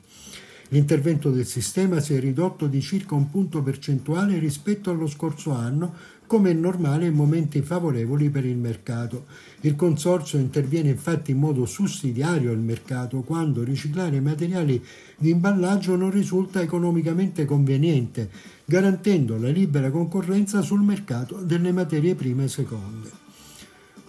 L'intervento 0.72 1.32
del 1.32 1.48
sistema 1.48 2.00
si 2.00 2.14
è 2.14 2.20
ridotto 2.20 2.68
di 2.68 2.80
circa 2.82 3.16
un 3.16 3.30
punto 3.32 3.64
percentuale 3.64 4.38
rispetto 4.38 4.92
allo 4.92 5.08
scorso 5.08 5.52
anno, 5.52 6.18
come 6.30 6.52
è 6.52 6.54
normale 6.54 7.08
in 7.08 7.16
momenti 7.16 7.64
favorevoli 7.64 8.30
per 8.30 8.46
il 8.46 8.56
mercato. 8.56 9.26
Il 9.62 9.76
consorzio 9.76 10.38
interviene 10.38 10.90
infatti 10.90 11.32
in 11.32 11.40
modo 11.40 11.66
sussidiario 11.66 12.52
al 12.52 12.60
mercato 12.60 13.22
quando 13.22 13.64
riciclare 13.64 14.22
materiali 14.22 14.80
di 15.18 15.32
imballaggio 15.32 15.96
non 15.96 16.12
risulta 16.12 16.62
economicamente 16.62 17.46
conveniente, 17.46 18.30
garantendo 18.64 19.40
la 19.40 19.50
libera 19.50 19.90
concorrenza 19.90 20.62
sul 20.62 20.82
mercato 20.82 21.38
delle 21.38 21.72
materie 21.72 22.14
prime 22.14 22.48
seconde 22.48 23.10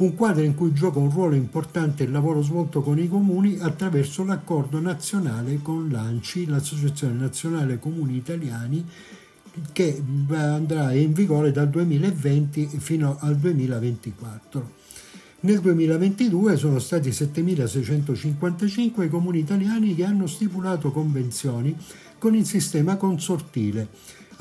un 0.01 0.15
quadro 0.15 0.43
in 0.43 0.55
cui 0.55 0.73
gioca 0.73 0.99
un 0.99 1.11
ruolo 1.11 1.35
importante 1.35 2.05
il 2.05 2.11
lavoro 2.11 2.41
svolto 2.41 2.81
con 2.81 2.99
i 2.99 3.07
comuni 3.07 3.59
attraverso 3.61 4.25
l'accordo 4.25 4.81
nazionale 4.81 5.61
con 5.61 5.91
l'ANCI, 5.91 6.47
l'Associazione 6.47 7.13
Nazionale 7.13 7.79
Comuni 7.79 8.17
Italiani, 8.17 8.83
che 9.73 10.03
andrà 10.29 10.93
in 10.93 11.13
vigore 11.13 11.53
dal 11.53 11.69
2020 11.69 12.67
fino 12.79 13.17
al 13.21 13.37
2024. 13.37 14.79
Nel 15.43 15.61
2022 15.61 16.57
sono 16.57 16.79
stati 16.79 17.11
7.655 17.11 19.05
i 19.05 19.09
comuni 19.09 19.39
italiani 19.39 19.95
che 19.95 20.05
hanno 20.05 20.27
stipulato 20.27 20.93
convenzioni 20.93 21.75
con 22.19 22.35
il 22.35 22.45
sistema 22.45 22.97
consortile 22.97 23.89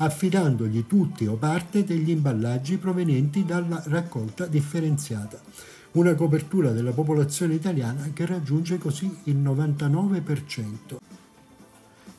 affidandogli 0.02 0.86
tutti 0.86 1.26
o 1.26 1.36
parte 1.36 1.84
degli 1.84 2.10
imballaggi 2.10 2.76
provenienti 2.78 3.44
dalla 3.44 3.82
raccolta 3.86 4.46
differenziata. 4.46 5.40
Una 5.92 6.14
copertura 6.14 6.70
della 6.72 6.92
popolazione 6.92 7.54
italiana 7.54 8.10
che 8.12 8.24
raggiunge 8.24 8.78
così 8.78 9.14
il 9.24 9.36
99%. 9.36 10.96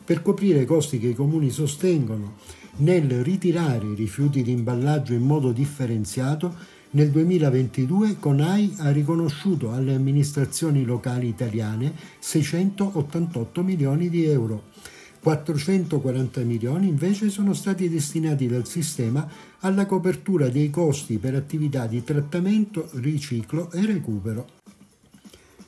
Per 0.03 0.21
coprire 0.21 0.61
i 0.61 0.65
costi 0.65 0.99
che 0.99 1.07
i 1.07 1.15
comuni 1.15 1.49
sostengono 1.49 2.33
nel 2.77 3.23
ritirare 3.23 3.87
i 3.87 3.95
rifiuti 3.95 4.41
di 4.43 4.51
imballaggio 4.51 5.13
in 5.13 5.23
modo 5.23 5.51
differenziato, 5.51 6.79
nel 6.91 7.09
2022 7.09 8.17
Conai 8.19 8.73
ha 8.79 8.91
riconosciuto 8.91 9.71
alle 9.71 9.93
amministrazioni 9.93 10.83
locali 10.83 11.27
italiane 11.27 11.93
688 12.19 13.63
milioni 13.63 14.09
di 14.09 14.25
euro 14.25 14.63
440 15.21 16.41
milioni 16.41 16.87
invece 16.87 17.29
sono 17.29 17.53
stati 17.53 17.87
destinati 17.87 18.47
dal 18.47 18.65
sistema 18.65 19.29
alla 19.59 19.85
copertura 19.85 20.49
dei 20.49 20.71
costi 20.71 21.19
per 21.19 21.35
attività 21.35 21.85
di 21.85 22.03
trattamento, 22.03 22.89
riciclo 22.93 23.71
e 23.71 23.85
recupero. 23.85 24.60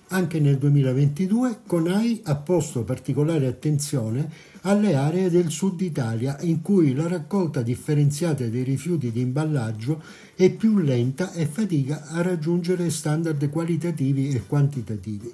Anche 0.10 0.40
nel 0.40 0.58
2022 0.58 1.62
CONAI 1.66 2.22
ha 2.26 2.36
posto 2.36 2.84
particolare 2.84 3.48
attenzione 3.48 4.30
alle 4.62 4.96
aree 4.96 5.30
del 5.30 5.50
sud 5.50 5.82
Italia 5.82 6.38
in 6.42 6.62
cui 6.62 6.94
la 6.94 7.08
raccolta 7.08 7.62
differenziata 7.62 8.46
dei 8.46 8.64
rifiuti 8.64 9.12
di 9.12 9.22
imballaggio 9.22 10.02
è 10.36 10.52
più 10.52 10.78
lenta 10.78 11.32
e 11.34 11.46
fatica 11.46 12.08
a 12.08 12.22
raggiungere 12.22 12.90
standard 12.92 13.50
qualitativi 13.50 14.30
e 14.30 14.44
quantitativi. 14.46 15.34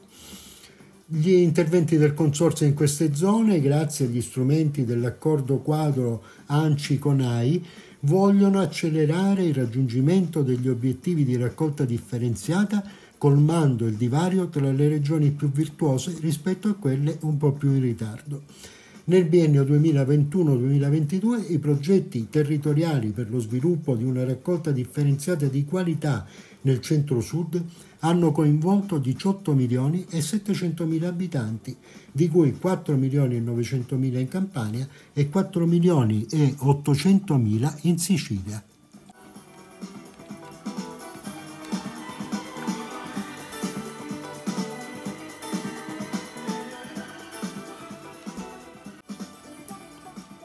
Gli 1.12 1.32
interventi 1.32 1.98
del 1.98 2.14
Consorzio 2.14 2.68
in 2.68 2.76
queste 2.76 3.16
zone, 3.16 3.60
grazie 3.60 4.06
agli 4.06 4.22
strumenti 4.22 4.86
dell'accordo 4.86 5.58
quadro 5.58 6.24
ANCI-CONAI, 6.46 7.66
vogliono 8.02 8.60
accelerare 8.60 9.44
il 9.44 9.56
raggiungimento 9.56 10.44
degli 10.44 10.70
obiettivi 10.70 11.26
di 11.26 11.36
raccolta 11.36 11.84
differenziata 11.84 12.84
colmando 13.20 13.86
il 13.86 13.96
divario 13.96 14.48
tra 14.48 14.72
le 14.72 14.88
regioni 14.88 15.32
più 15.32 15.52
virtuose 15.52 16.16
rispetto 16.22 16.70
a 16.70 16.74
quelle 16.74 17.18
un 17.22 17.38
po' 17.38 17.52
più 17.52 17.70
in 17.70 17.82
ritardo. 17.82 18.44
Nel 19.06 19.26
biennio 19.26 19.64
2021-2022 19.64 21.52
i 21.52 21.60
progetti 21.60 22.28
territoriali 22.30 23.10
per 23.10 23.30
lo 23.30 23.40
sviluppo 23.40 23.96
di 23.96 24.06
una 24.06 24.24
raccolta 24.24 24.72
differenziata 24.72 25.48
di 25.48 25.66
qualità 25.66 26.26
nel 26.62 26.80
centro-sud 26.80 27.62
hanno 28.00 28.32
coinvolto 28.32 28.98
18 28.98 29.54
milioni 29.54 30.06
e 30.10 30.22
700 30.22 30.86
mila 30.86 31.10
abitanti, 31.10 31.76
di 32.12 32.30
cui 32.30 32.58
4 32.58 32.96
milioni 32.96 33.36
e 33.36 33.42
900 33.42 33.98
mila 33.98 34.20
in 34.20 34.30
Campania 34.30 34.88
e 35.12 35.28
4 35.28 35.66
milioni 35.66 36.26
e 36.30 36.56
800 36.58 37.38
mila 37.38 37.76
in 37.82 37.98
Sicilia. 37.98 38.64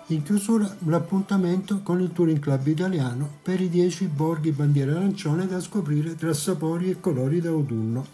In 0.09 0.23
chiusura 0.23 0.77
l'appuntamento 0.85 1.81
con 1.81 2.03
il 2.03 2.13
Touring 2.13 2.39
Club 2.39 2.67
italiano 2.67 3.27
per 3.43 3.63
i 3.63 3.71
10 3.71 4.09
borghi 4.09 4.53
bandiera 4.53 4.97
arancione 4.97 5.47
da 5.47 5.61
scoprire 5.61 6.15
tra 6.15 6.35
sapori 6.35 6.91
e 6.91 7.01
colori 7.01 7.41
d'autunno. 7.41 8.05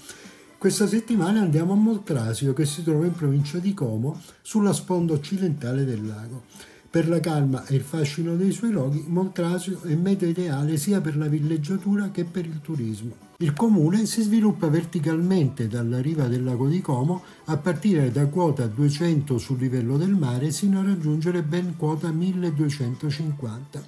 Questa 0.56 0.86
settimana 0.86 1.40
andiamo 1.40 1.72
a 1.72 1.76
Moltrasio 1.76 2.52
che 2.52 2.64
si 2.64 2.84
trova 2.84 3.06
in 3.06 3.14
provincia 3.14 3.58
di 3.58 3.74
Como 3.74 4.20
sulla 4.40 4.72
sponda 4.72 5.14
occidentale 5.14 5.84
del 5.84 6.06
lago. 6.06 6.44
Per 6.90 7.08
la 7.08 7.20
calma 7.20 7.64
e 7.66 7.76
il 7.76 7.82
fascino 7.82 8.34
dei 8.34 8.50
suoi 8.50 8.72
luoghi, 8.72 9.04
Moltrasio 9.06 9.80
è 9.82 9.94
meta 9.94 10.26
ideale 10.26 10.76
sia 10.76 11.00
per 11.00 11.16
la 11.16 11.28
villeggiatura 11.28 12.10
che 12.10 12.24
per 12.24 12.46
il 12.46 12.60
turismo. 12.60 13.28
Il 13.36 13.52
comune 13.52 14.06
si 14.06 14.22
sviluppa 14.22 14.66
verticalmente 14.66 15.68
dalla 15.68 16.00
riva 16.00 16.26
del 16.26 16.42
lago 16.42 16.66
di 16.66 16.80
Como 16.80 17.22
a 17.44 17.56
partire 17.58 18.10
da 18.10 18.26
quota 18.26 18.66
200 18.66 19.38
sul 19.38 19.60
livello 19.60 19.96
del 19.96 20.16
mare 20.16 20.50
sino 20.50 20.80
a 20.80 20.84
raggiungere 20.84 21.44
ben 21.44 21.76
quota 21.76 22.10
1250 22.10 23.84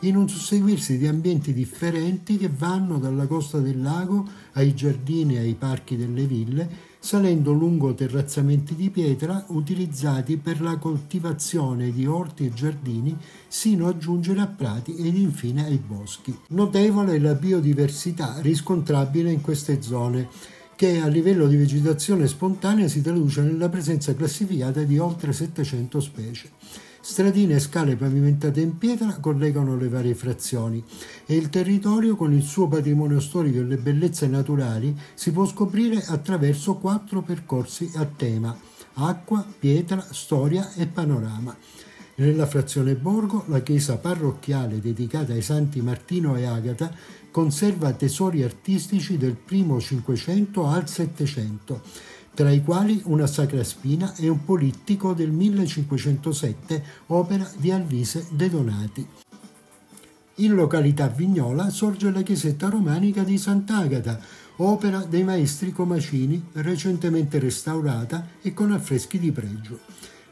in 0.00 0.16
un 0.16 0.28
susseguirsi 0.28 0.98
di 0.98 1.06
ambienti 1.06 1.54
differenti 1.54 2.36
che 2.36 2.50
vanno 2.54 2.98
dalla 2.98 3.26
costa 3.26 3.58
del 3.58 3.80
lago 3.80 4.28
ai 4.52 4.74
giardini 4.74 5.36
e 5.36 5.38
ai 5.38 5.54
parchi 5.54 5.96
delle 5.96 6.26
ville 6.26 6.92
salendo 7.04 7.52
lungo 7.52 7.92
terrazzamenti 7.92 8.74
di 8.74 8.88
pietra 8.88 9.44
utilizzati 9.48 10.38
per 10.38 10.62
la 10.62 10.78
coltivazione 10.78 11.92
di 11.92 12.06
orti 12.06 12.46
e 12.46 12.54
giardini 12.54 13.14
sino 13.46 13.88
a 13.88 13.98
giungere 13.98 14.40
a 14.40 14.46
prati 14.46 14.96
ed 14.96 15.14
infine 15.14 15.66
ai 15.66 15.76
boschi. 15.76 16.34
Notevole 16.48 17.16
è 17.16 17.18
la 17.18 17.34
biodiversità 17.34 18.36
riscontrabile 18.40 19.30
in 19.30 19.42
queste 19.42 19.82
zone 19.82 20.28
che 20.74 20.98
a 20.98 21.06
livello 21.06 21.46
di 21.46 21.56
vegetazione 21.56 22.26
spontanea 22.26 22.88
si 22.88 23.02
traduce 23.02 23.42
nella 23.42 23.68
presenza 23.68 24.14
classificata 24.14 24.82
di 24.82 24.96
oltre 24.96 25.34
700 25.34 26.00
specie. 26.00 26.50
Stradine 27.06 27.56
e 27.56 27.60
scale 27.60 27.96
pavimentate 27.96 28.62
in 28.62 28.78
pietra 28.78 29.18
collegano 29.20 29.76
le 29.76 29.90
varie 29.90 30.14
frazioni 30.14 30.82
e 31.26 31.36
il 31.36 31.50
territorio 31.50 32.16
con 32.16 32.32
il 32.32 32.42
suo 32.42 32.66
patrimonio 32.66 33.20
storico 33.20 33.58
e 33.58 33.64
le 33.64 33.76
bellezze 33.76 34.26
naturali 34.26 34.98
si 35.12 35.30
può 35.30 35.44
scoprire 35.44 36.02
attraverso 36.02 36.76
quattro 36.76 37.20
percorsi 37.20 37.90
a 37.96 38.06
tema 38.06 38.58
acqua, 38.94 39.44
pietra, 39.58 40.02
storia 40.12 40.72
e 40.72 40.86
panorama. 40.86 41.54
Nella 42.14 42.46
frazione 42.46 42.94
Borgo, 42.94 43.44
la 43.48 43.60
chiesa 43.60 43.98
parrocchiale 43.98 44.80
dedicata 44.80 45.34
ai 45.34 45.42
santi 45.42 45.82
Martino 45.82 46.36
e 46.36 46.46
Agata 46.46 46.90
conserva 47.30 47.92
tesori 47.92 48.42
artistici 48.42 49.18
del 49.18 49.34
primo 49.34 49.78
Cinquecento 49.78 50.66
al 50.66 50.88
Settecento 50.88 51.82
tra 52.34 52.50
i 52.50 52.62
quali 52.62 53.00
una 53.04 53.26
Sacra 53.26 53.62
Spina 53.62 54.14
e 54.16 54.28
un 54.28 54.44
polittico 54.44 55.14
del 55.14 55.30
1507, 55.30 56.84
opera 57.06 57.48
di 57.56 57.70
Alvise 57.70 58.26
De 58.30 58.50
Donati. 58.50 59.06
In 60.38 60.54
località 60.54 61.06
Vignola 61.06 61.70
sorge 61.70 62.10
la 62.10 62.22
chiesetta 62.22 62.68
romanica 62.68 63.22
di 63.22 63.38
Sant'Agata, 63.38 64.20
opera 64.56 64.98
dei 65.04 65.22
maestri 65.22 65.70
Comacini, 65.70 66.44
recentemente 66.54 67.38
restaurata 67.38 68.26
e 68.42 68.52
con 68.52 68.72
affreschi 68.72 69.20
di 69.20 69.30
pregio. 69.30 69.78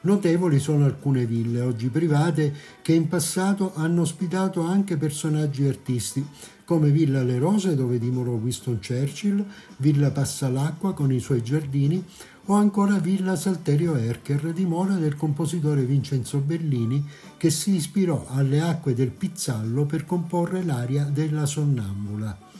Notevoli 0.02 0.58
sono 0.58 0.84
alcune 0.84 1.26
ville, 1.26 1.60
oggi 1.60 1.88
private, 1.88 2.52
che 2.82 2.92
in 2.92 3.06
passato 3.06 3.72
hanno 3.74 4.00
ospitato 4.00 4.62
anche 4.62 4.96
personaggi 4.96 5.64
artisti, 5.66 6.26
come 6.64 6.90
Villa 6.90 7.22
Le 7.22 7.38
Rose 7.38 7.76
dove 7.76 7.98
dimorò 7.98 8.32
Winston 8.32 8.80
Churchill, 8.84 9.44
Villa 9.76 10.10
Passalacqua 10.10 10.92
con 10.92 11.12
i 11.12 11.20
suoi 11.20 11.42
giardini 11.42 12.04
o 12.46 12.54
ancora 12.54 12.98
Villa 12.98 13.36
Salterio 13.36 13.94
Erker, 13.94 14.52
dimora 14.52 14.94
del 14.94 15.14
compositore 15.14 15.84
Vincenzo 15.84 16.38
Bellini 16.38 17.06
che 17.36 17.50
si 17.50 17.76
ispirò 17.76 18.26
alle 18.28 18.60
acque 18.60 18.94
del 18.94 19.10
Pizzallo 19.10 19.84
per 19.84 20.04
comporre 20.04 20.64
l'aria 20.64 21.04
della 21.04 21.46
Sonnambula. 21.46 22.50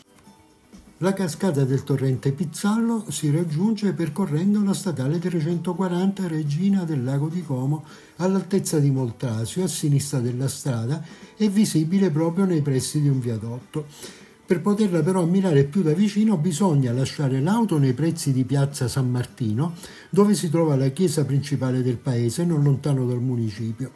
La 1.03 1.15
cascata 1.15 1.65
del 1.65 1.83
torrente 1.83 2.31
Pizzallo 2.31 3.07
si 3.09 3.29
raggiunge 3.33 3.93
percorrendo 3.93 4.63
la 4.63 4.73
statale 4.73 5.19
340 5.19 6.29
Regina 6.29 6.85
del 6.85 7.03
Lago 7.03 7.27
di 7.27 7.43
Como 7.43 7.85
all'altezza 8.19 8.79
di 8.79 8.89
Moltrasio, 8.93 9.65
a 9.65 9.67
sinistra 9.67 10.21
della 10.21 10.47
strada, 10.47 11.05
è 11.37 11.49
visibile 11.49 12.11
proprio 12.11 12.45
nei 12.45 12.63
pressi 12.63 13.01
di 13.01 13.09
un 13.09 13.19
viadotto. 13.19 13.87
Per 14.47 14.61
poterla 14.61 15.03
però 15.03 15.23
ammirare 15.23 15.65
più 15.65 15.83
da 15.83 15.93
vicino 15.93 16.37
bisogna 16.37 16.93
lasciare 16.93 17.41
l'auto 17.41 17.79
nei 17.79 17.95
pressi 17.95 18.33
di 18.33 18.45
piazza 18.45 18.87
San 18.87 19.11
Martino, 19.11 19.75
dove 20.09 20.35
si 20.37 20.51
trova 20.51 20.77
la 20.77 20.91
chiesa 20.91 21.25
principale 21.25 21.83
del 21.83 21.97
paese, 21.97 22.45
non 22.45 22.63
lontano 22.63 23.07
dal 23.07 23.21
municipio. 23.21 23.91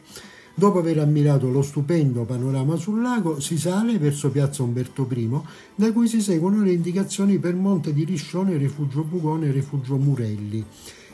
Dopo 0.59 0.79
aver 0.79 0.97
ammirato 0.97 1.51
lo 1.51 1.61
stupendo 1.61 2.23
panorama 2.23 2.77
sul 2.77 2.99
lago, 2.99 3.39
si 3.39 3.59
sale 3.59 3.99
verso 3.99 4.31
piazza 4.31 4.63
Umberto 4.63 5.07
I, 5.07 5.29
da 5.75 5.91
cui 5.91 6.07
si 6.07 6.19
seguono 6.19 6.63
le 6.63 6.71
indicazioni 6.71 7.37
per 7.37 7.53
Monte 7.53 7.93
di 7.93 8.03
Riscione, 8.03 8.57
Rifugio 8.57 9.03
Bugone 9.03 9.49
e 9.49 9.51
Rifugio 9.51 9.97
Murelli. 9.97 10.65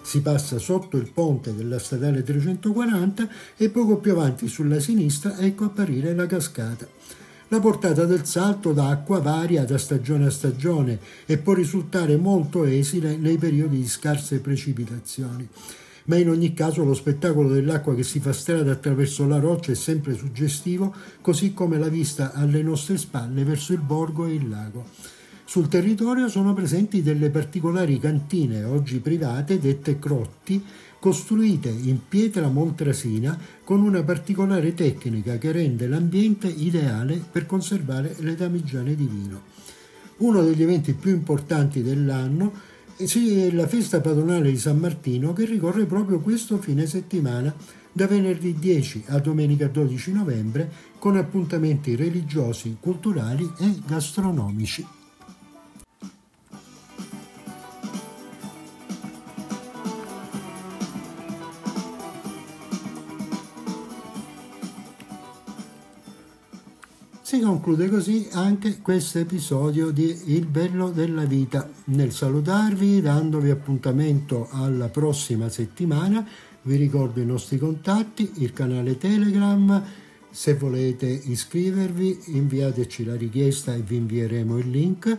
Si 0.01 0.21
passa 0.21 0.59
sotto 0.59 0.95
il 0.95 1.11
ponte 1.11 1.53
della 1.53 1.77
statale 1.77 2.23
340 2.23 3.27
e 3.57 3.69
poco 3.69 3.97
più 3.97 4.13
avanti 4.13 4.47
sulla 4.47 4.79
sinistra 4.79 5.37
ecco 5.37 5.65
apparire 5.65 6.15
la 6.15 6.25
cascata. 6.25 6.87
La 7.49 7.59
portata 7.59 8.05
del 8.05 8.25
salto 8.25 8.71
d'acqua 8.71 9.19
varia 9.19 9.65
da 9.65 9.77
stagione 9.77 10.27
a 10.27 10.31
stagione 10.31 10.97
e 11.25 11.37
può 11.37 11.51
risultare 11.51 12.15
molto 12.15 12.63
esile 12.63 13.17
nei 13.17 13.37
periodi 13.37 13.75
di 13.75 13.87
scarse 13.89 14.39
precipitazioni 14.39 15.49
ma 16.05 16.17
in 16.17 16.29
ogni 16.29 16.53
caso 16.53 16.83
lo 16.83 16.93
spettacolo 16.93 17.49
dell'acqua 17.49 17.95
che 17.95 18.03
si 18.03 18.19
fa 18.19 18.33
strada 18.33 18.71
attraverso 18.71 19.25
la 19.25 19.39
roccia 19.39 19.71
è 19.71 19.75
sempre 19.75 20.15
suggestivo, 20.15 20.93
così 21.21 21.53
come 21.53 21.77
la 21.77 21.89
vista 21.89 22.33
alle 22.33 22.61
nostre 22.61 22.97
spalle 22.97 23.43
verso 23.43 23.73
il 23.73 23.79
borgo 23.79 24.25
e 24.25 24.33
il 24.33 24.49
lago. 24.49 24.85
Sul 25.45 25.67
territorio 25.67 26.29
sono 26.29 26.53
presenti 26.53 27.03
delle 27.03 27.29
particolari 27.29 27.99
cantine, 27.99 28.63
oggi 28.63 28.99
private, 28.99 29.59
dette 29.59 29.99
crotti, 29.99 30.63
costruite 30.99 31.67
in 31.67 31.99
pietra 32.07 32.47
montrasina 32.47 33.37
con 33.63 33.81
una 33.81 34.03
particolare 34.03 34.73
tecnica 34.73 35.37
che 35.37 35.51
rende 35.51 35.87
l'ambiente 35.87 36.47
ideale 36.47 37.21
per 37.29 37.45
conservare 37.45 38.15
le 38.19 38.35
damigiane 38.35 38.95
di 38.95 39.05
vino. 39.05 39.41
Uno 40.17 40.41
degli 40.41 40.63
eventi 40.63 40.93
più 40.93 41.11
importanti 41.11 41.83
dell'anno 41.83 42.53
sì, 42.97 43.39
è 43.39 43.51
la 43.51 43.67
festa 43.67 44.01
padronale 44.01 44.49
di 44.51 44.57
San 44.57 44.77
Martino 44.77 45.33
che 45.33 45.45
ricorre 45.45 45.85
proprio 45.85 46.19
questo 46.19 46.57
fine 46.57 46.85
settimana, 46.85 47.53
da 47.91 48.07
venerdì 48.07 48.55
10 48.57 49.05
a 49.07 49.19
domenica 49.19 49.67
12 49.67 50.13
novembre, 50.13 50.71
con 50.99 51.17
appuntamenti 51.17 51.95
religiosi, 51.95 52.77
culturali 52.79 53.51
e 53.59 53.79
gastronomici. 53.85 55.02
Si 67.33 67.39
conclude 67.39 67.89
così 67.89 68.27
anche 68.33 68.77
questo 68.79 69.17
episodio 69.17 69.89
di 69.89 70.15
Il 70.25 70.45
bello 70.45 70.91
della 70.91 71.25
vita. 71.25 71.67
Nel 71.85 72.11
salutarvi, 72.11 73.01
dandovi 73.01 73.49
appuntamento 73.49 74.47
alla 74.51 74.89
prossima 74.89 75.49
settimana, 75.49 76.23
vi 76.61 76.75
ricordo 76.75 77.21
i 77.21 77.25
nostri 77.25 77.57
contatti, 77.57 78.33
il 78.35 78.53
canale 78.53 78.99
Telegram. 78.99 79.83
Se 80.29 80.53
volete 80.53 81.07
iscrivervi, 81.07 82.19
inviateci 82.35 83.03
la 83.03 83.15
richiesta 83.15 83.73
e 83.73 83.81
vi 83.81 83.95
invieremo 83.95 84.59
il 84.59 84.69
link. 84.69 85.17